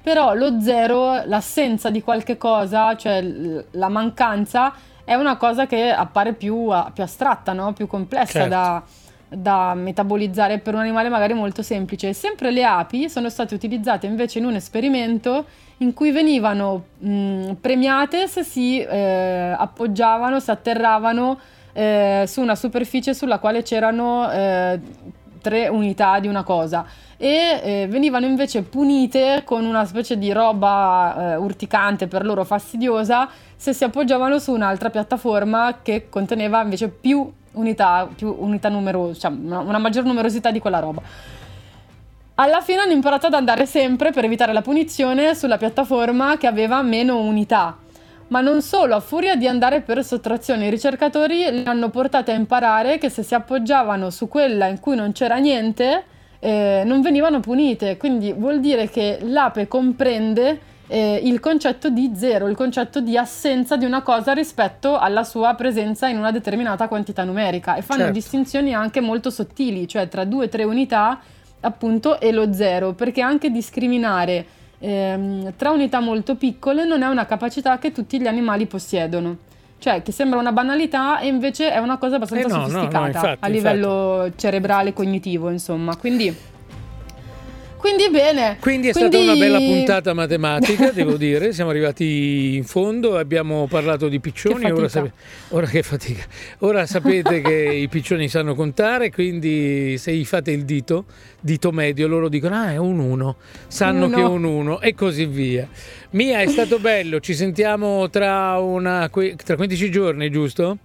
Però 0.03 0.33
lo 0.33 0.59
zero, 0.61 1.23
l'assenza 1.25 1.89
di 1.89 2.01
qualche 2.03 2.37
cosa, 2.37 2.95
cioè 2.95 3.21
l- 3.21 3.65
la 3.71 3.87
mancanza, 3.89 4.73
è 5.11 5.15
una 5.15 5.35
cosa 5.35 5.67
che 5.67 5.91
appare 5.91 6.33
più, 6.33 6.69
più 6.93 7.03
astratta, 7.03 7.51
no? 7.51 7.73
più 7.73 7.85
complessa 7.85 8.31
Certo. 8.31 8.49
da, 8.49 8.83
da 9.27 9.73
metabolizzare 9.73 10.59
per 10.59 10.73
un 10.73 10.79
animale 10.79 11.09
magari 11.09 11.33
molto 11.33 11.61
semplice. 11.61 12.13
Sempre 12.13 12.49
le 12.51 12.63
api 12.63 13.09
sono 13.09 13.29
state 13.29 13.53
utilizzate 13.53 14.05
invece 14.05 14.39
in 14.39 14.45
un 14.45 14.55
esperimento 14.55 15.45
in 15.79 15.93
cui 15.93 16.11
venivano 16.11 16.85
mh, 16.97 17.53
premiate 17.59 18.27
se 18.27 18.43
si 18.43 18.79
eh, 18.79 19.53
appoggiavano, 19.57 20.39
si 20.39 20.49
atterravano 20.49 21.39
eh, 21.73 22.23
su 22.27 22.39
una 22.41 22.55
superficie 22.55 23.13
sulla 23.13 23.39
quale 23.39 23.63
c'erano 23.63 24.31
eh, 24.31 24.79
tre 25.41 25.67
unità 25.67 26.19
di 26.19 26.27
una 26.27 26.43
cosa 26.43 26.85
e 27.17 27.59
eh, 27.61 27.87
venivano 27.89 28.25
invece 28.25 28.63
punite 28.63 29.41
con 29.43 29.65
una 29.65 29.85
specie 29.85 30.17
di 30.17 30.31
roba 30.31 31.33
eh, 31.33 31.35
urticante 31.35 32.07
per 32.07 32.25
loro 32.25 32.43
fastidiosa 32.43 33.29
se 33.55 33.73
si 33.73 33.83
appoggiavano 33.83 34.39
su 34.39 34.51
un'altra 34.53 34.89
piattaforma 34.89 35.79
che 35.83 36.07
conteneva 36.09 36.61
invece 36.61 36.87
più 36.87 37.31
unità, 37.53 38.07
più 38.15 38.35
unità 38.39 38.69
numerose, 38.69 39.19
cioè 39.19 39.31
una, 39.31 39.59
una 39.59 39.77
maggior 39.77 40.03
numerosità 40.03 40.51
di 40.51 40.59
quella 40.59 40.79
roba. 40.79 41.01
Alla 42.35 42.61
fine 42.61 42.81
hanno 42.81 42.93
imparato 42.93 43.27
ad 43.27 43.33
andare 43.35 43.67
sempre 43.67 44.11
per 44.11 44.23
evitare 44.23 44.51
la 44.51 44.61
punizione 44.61 45.35
sulla 45.35 45.57
piattaforma 45.57 46.37
che 46.37 46.47
aveva 46.47 46.81
meno 46.81 47.19
unità. 47.19 47.77
Ma 48.31 48.39
non 48.39 48.61
solo, 48.61 48.95
a 48.95 49.01
furia 49.01 49.35
di 49.35 49.45
andare 49.45 49.81
per 49.81 50.05
sottrazione, 50.05 50.67
i 50.67 50.69
ricercatori 50.69 51.43
le 51.51 51.63
hanno 51.65 51.89
portate 51.89 52.31
a 52.31 52.35
imparare 52.35 52.97
che 52.97 53.09
se 53.09 53.23
si 53.23 53.35
appoggiavano 53.35 54.09
su 54.09 54.29
quella 54.29 54.67
in 54.67 54.79
cui 54.79 54.95
non 54.95 55.11
c'era 55.11 55.35
niente, 55.35 56.05
eh, 56.39 56.83
non 56.85 57.01
venivano 57.01 57.41
punite. 57.41 57.97
Quindi 57.97 58.31
vuol 58.31 58.61
dire 58.61 58.89
che 58.89 59.19
l'ape 59.21 59.67
comprende 59.67 60.59
eh, 60.87 61.19
il 61.21 61.41
concetto 61.41 61.89
di 61.89 62.13
zero, 62.15 62.47
il 62.47 62.55
concetto 62.55 63.01
di 63.01 63.17
assenza 63.17 63.75
di 63.75 63.83
una 63.83 64.01
cosa 64.01 64.31
rispetto 64.31 64.97
alla 64.97 65.25
sua 65.25 65.53
presenza 65.55 66.07
in 66.07 66.17
una 66.17 66.31
determinata 66.31 66.87
quantità 66.87 67.25
numerica 67.25 67.75
e 67.75 67.81
fanno 67.81 68.03
Certo. 68.03 68.13
distinzioni 68.13 68.73
anche 68.73 69.01
molto 69.01 69.29
sottili, 69.29 69.89
cioè 69.89 70.07
tra 70.07 70.23
due 70.23 70.45
o 70.45 70.49
tre 70.49 70.63
unità 70.63 71.19
appunto 71.59 72.17
e 72.21 72.31
lo 72.31 72.53
zero, 72.53 72.93
perché 72.93 73.19
anche 73.19 73.51
discriminare 73.51 74.45
ehm, 74.81 75.53
tra 75.55 75.69
unità 75.69 76.01
molto 76.01 76.35
piccole 76.35 76.83
non 76.83 77.01
è 77.03 77.07
una 77.07 77.25
capacità 77.25 77.77
che 77.79 77.93
tutti 77.93 78.19
gli 78.19 78.27
animali 78.27 78.65
possiedono. 78.65 79.37
Cioè, 79.79 80.03
che 80.03 80.11
sembra 80.11 80.37
una 80.37 80.51
banalità 80.51 81.19
e 81.19 81.27
invece 81.27 81.71
è 81.71 81.79
una 81.79 81.97
cosa 81.97 82.17
abbastanza 82.17 82.47
Eh 82.47 82.49
no, 82.49 82.55
no, 82.57 82.61
no, 82.61 82.69
sofisticata 82.69 83.07
infatti, 83.07 83.37
a 83.39 83.47
livello 83.47 84.31
cerebrale 84.35 84.93
cognitivo, 84.93 85.49
insomma. 85.49 85.95
Quindi, 85.95 86.35
quindi 87.81 88.09
bene. 88.09 88.57
Quindi 88.61 88.87
è 88.89 88.91
Quindi- 88.93 89.17
stata 89.17 89.31
una 89.31 89.35
bella 89.35 89.57
puntata 89.57 90.13
matematica, 90.13 90.91
devo 90.91 91.17
dire. 91.17 91.51
Siamo 91.51 91.71
arrivati 91.71 92.55
in 92.55 92.63
fondo, 92.63 93.17
abbiamo 93.17 93.67
parlato 93.67 94.07
di 94.07 94.19
piccioni. 94.21 94.63
Che 94.63 94.71
Ora, 94.71 94.87
fatica. 94.87 95.13
ora 95.49 95.65
che 95.67 95.83
fatica. 95.83 96.23
Ora 96.59 96.85
sapete 96.85 97.41
che 97.41 97.53
i 97.73 97.87
piccioni 97.89 98.29
sanno 98.29 98.55
contare, 98.55 99.11
quindi 99.11 99.97
se 99.97 100.13
gli 100.13 100.23
fate 100.23 100.51
il 100.51 100.63
dito, 100.63 101.05
dito 101.39 101.71
medio, 101.71 102.07
loro 102.07 102.29
dicono: 102.29 102.55
Ah, 102.55 102.71
è 102.71 102.77
un 102.77 102.99
1, 102.99 103.35
sanno 103.67 104.05
Uno. 104.05 104.15
che 104.15 104.21
è 104.21 104.25
un 104.25 104.43
1 104.43 104.79
e 104.81 104.93
così 104.93 105.25
via. 105.25 105.67
Mia, 106.11 106.39
è 106.41 106.47
stato 106.47 106.77
bello. 106.79 107.19
Ci 107.19 107.33
sentiamo 107.33 108.09
tra, 108.09 108.57
una, 108.59 109.09
tra 109.43 109.55
15 109.55 109.89
giorni, 109.91 110.29
giusto? 110.29 110.77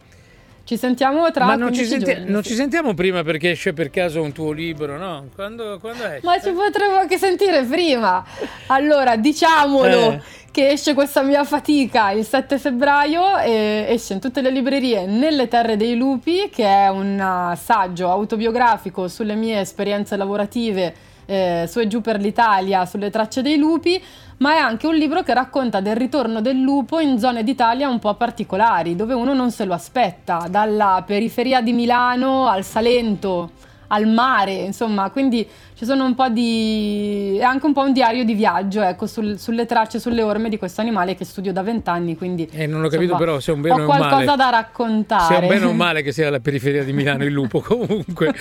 Ci 0.67 0.77
sentiamo 0.77 1.31
tra 1.31 1.45
Ma 1.45 1.55
non 1.55 1.73
ci, 1.73 1.87
15 1.87 2.05
senti- 2.13 2.33
non 2.33 2.43
ci 2.43 2.55
sentiamo 2.55 2.93
prima 2.93 3.23
perché 3.23 3.51
esce 3.53 3.73
per 3.73 3.89
caso 3.89 4.21
un 4.21 4.33
tuo 4.33 4.51
libro, 4.51 4.99
no? 4.99 5.29
Quando, 5.33 5.79
quando 5.81 6.03
esce? 6.05 6.23
Ma 6.25 6.41
ci 6.41 6.51
potremmo 6.51 6.97
anche 6.97 7.19
sentire 7.19 7.63
prima. 7.63 8.25
Allora, 8.67 9.15
diciamolo 9.17 10.11
Eh. 10.15 10.21
che 10.51 10.71
esce 10.71 10.93
questa 10.95 11.23
mia 11.23 11.45
fatica 11.45 12.11
il 12.11 12.25
7 12.25 12.59
febbraio 12.59 13.39
e 13.39 13.87
esce 13.91 14.15
in 14.15 14.19
tutte 14.19 14.41
le 14.41 14.51
librerie 14.51 15.07
Nelle 15.07 15.47
Terre 15.47 15.77
dei 15.77 15.97
Lupi, 15.97 16.51
che 16.53 16.65
è 16.65 16.89
un 16.89 17.57
saggio 17.57 18.11
autobiografico 18.11 19.07
sulle 19.07 19.37
mie 19.37 19.61
esperienze 19.61 20.17
lavorative 20.17 20.95
eh, 21.27 21.67
su 21.69 21.79
e 21.79 21.87
giù 21.87 22.01
per 22.01 22.19
l'Italia 22.21 22.85
sulle 22.87 23.11
tracce 23.11 23.41
dei 23.43 23.57
lupi, 23.57 24.03
ma 24.39 24.55
è 24.55 24.59
anche 24.59 24.87
un 24.87 24.95
libro 24.95 25.23
che 25.23 25.33
racconta 25.33 25.81
del 25.81 25.97
ritorno 25.97 26.41
del 26.41 26.61
lupo 26.61 27.01
in 27.01 27.19
zone 27.19 27.43
d'Italia 27.43 27.89
un 27.89 27.99
po' 27.99 28.15
particolari, 28.15 28.95
dove 28.95 29.15
uno 29.15 29.33
non 29.33 29.51
se 29.51 29.65
lo 29.65 29.73
aspetta, 29.73 30.47
dalla 30.51 31.03
periferia 31.07 31.63
di 31.63 31.73
Milano 31.73 32.47
al 32.47 32.65
Salento, 32.65 33.53
al 33.89 34.07
mare, 34.07 34.53
insomma, 34.53 35.11
quindi 35.11 35.47
ci 35.75 35.85
sono 35.85 36.05
un 36.05 36.15
po' 36.15 36.29
di... 36.29 37.37
è 37.39 37.43
anche 37.43 37.67
un 37.67 37.73
po' 37.73 37.83
un 37.83 37.93
diario 37.93 38.25
di 38.25 38.33
viaggio, 38.35 38.81
ecco, 38.83 39.07
sul- 39.07 39.39
sulle 39.39 39.67
tracce, 39.67 40.01
sulle 40.01 40.23
orme 40.23 40.49
di 40.49 40.57
questo 40.59 40.81
animale 40.81 41.15
che 41.15 41.25
studio 41.25 41.53
da 41.53 41.63
vent'anni, 41.63 42.17
quindi... 42.17 42.49
Eh, 42.51 42.67
non 42.67 42.81
ho 42.83 42.89
capito 42.89 43.13
insomma, 43.13 43.19
però 43.19 43.41
se 43.41 43.51
è 43.53 43.55
un 43.55 43.61
bene 43.61 43.75
ho 43.75 43.79
o 43.79 43.81
un 43.83 43.87
male. 43.89 44.09
qualcosa 44.09 44.37
da 44.37 44.49
raccontare. 44.51 45.25
Sia 45.35 45.39
un 45.39 45.49
bene 45.49 45.65
o 45.67 45.69
un 45.71 45.77
male 45.77 46.03
che 46.03 46.13
sia 46.13 46.29
alla 46.29 46.41
periferia 46.41 46.83
di 46.83 46.93
Milano 46.93 47.25
il 47.25 47.33
lupo 47.33 47.61
comunque. 47.67 48.35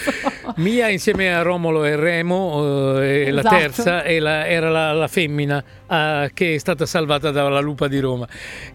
Mia 0.57 0.87
insieme 0.89 1.33
a 1.33 1.41
Romolo 1.41 1.83
e 1.83 1.95
Remo, 1.95 2.99
eh, 3.01 3.29
la 3.31 3.39
Esatto. 3.41 3.55
terza, 3.55 4.03
e 4.03 4.19
la- 4.19 4.47
era 4.47 4.69
la, 4.69 4.93
la 4.93 5.07
femmina 5.07 5.61
eh, 5.89 6.31
che 6.33 6.55
è 6.55 6.57
stata 6.57 6.85
salvata 6.85 7.31
dalla 7.31 7.59
lupa 7.59 7.87
di 7.87 7.99
Roma. 7.99 8.25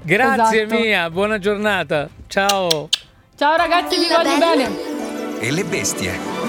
Grazie 0.03 0.65
Esatto. 0.65 0.81
Mia, 0.81 1.09
buona 1.11 1.39
giornata. 1.39 2.09
Ciao. 2.29 2.89
Ciao 3.37 3.57
ragazzi, 3.57 3.99
vi 3.99 4.07
La 4.09 4.23
voglio 4.23 4.39
bene! 4.39 5.39
E 5.41 5.51
le 5.51 5.65
bestie. 5.65 6.40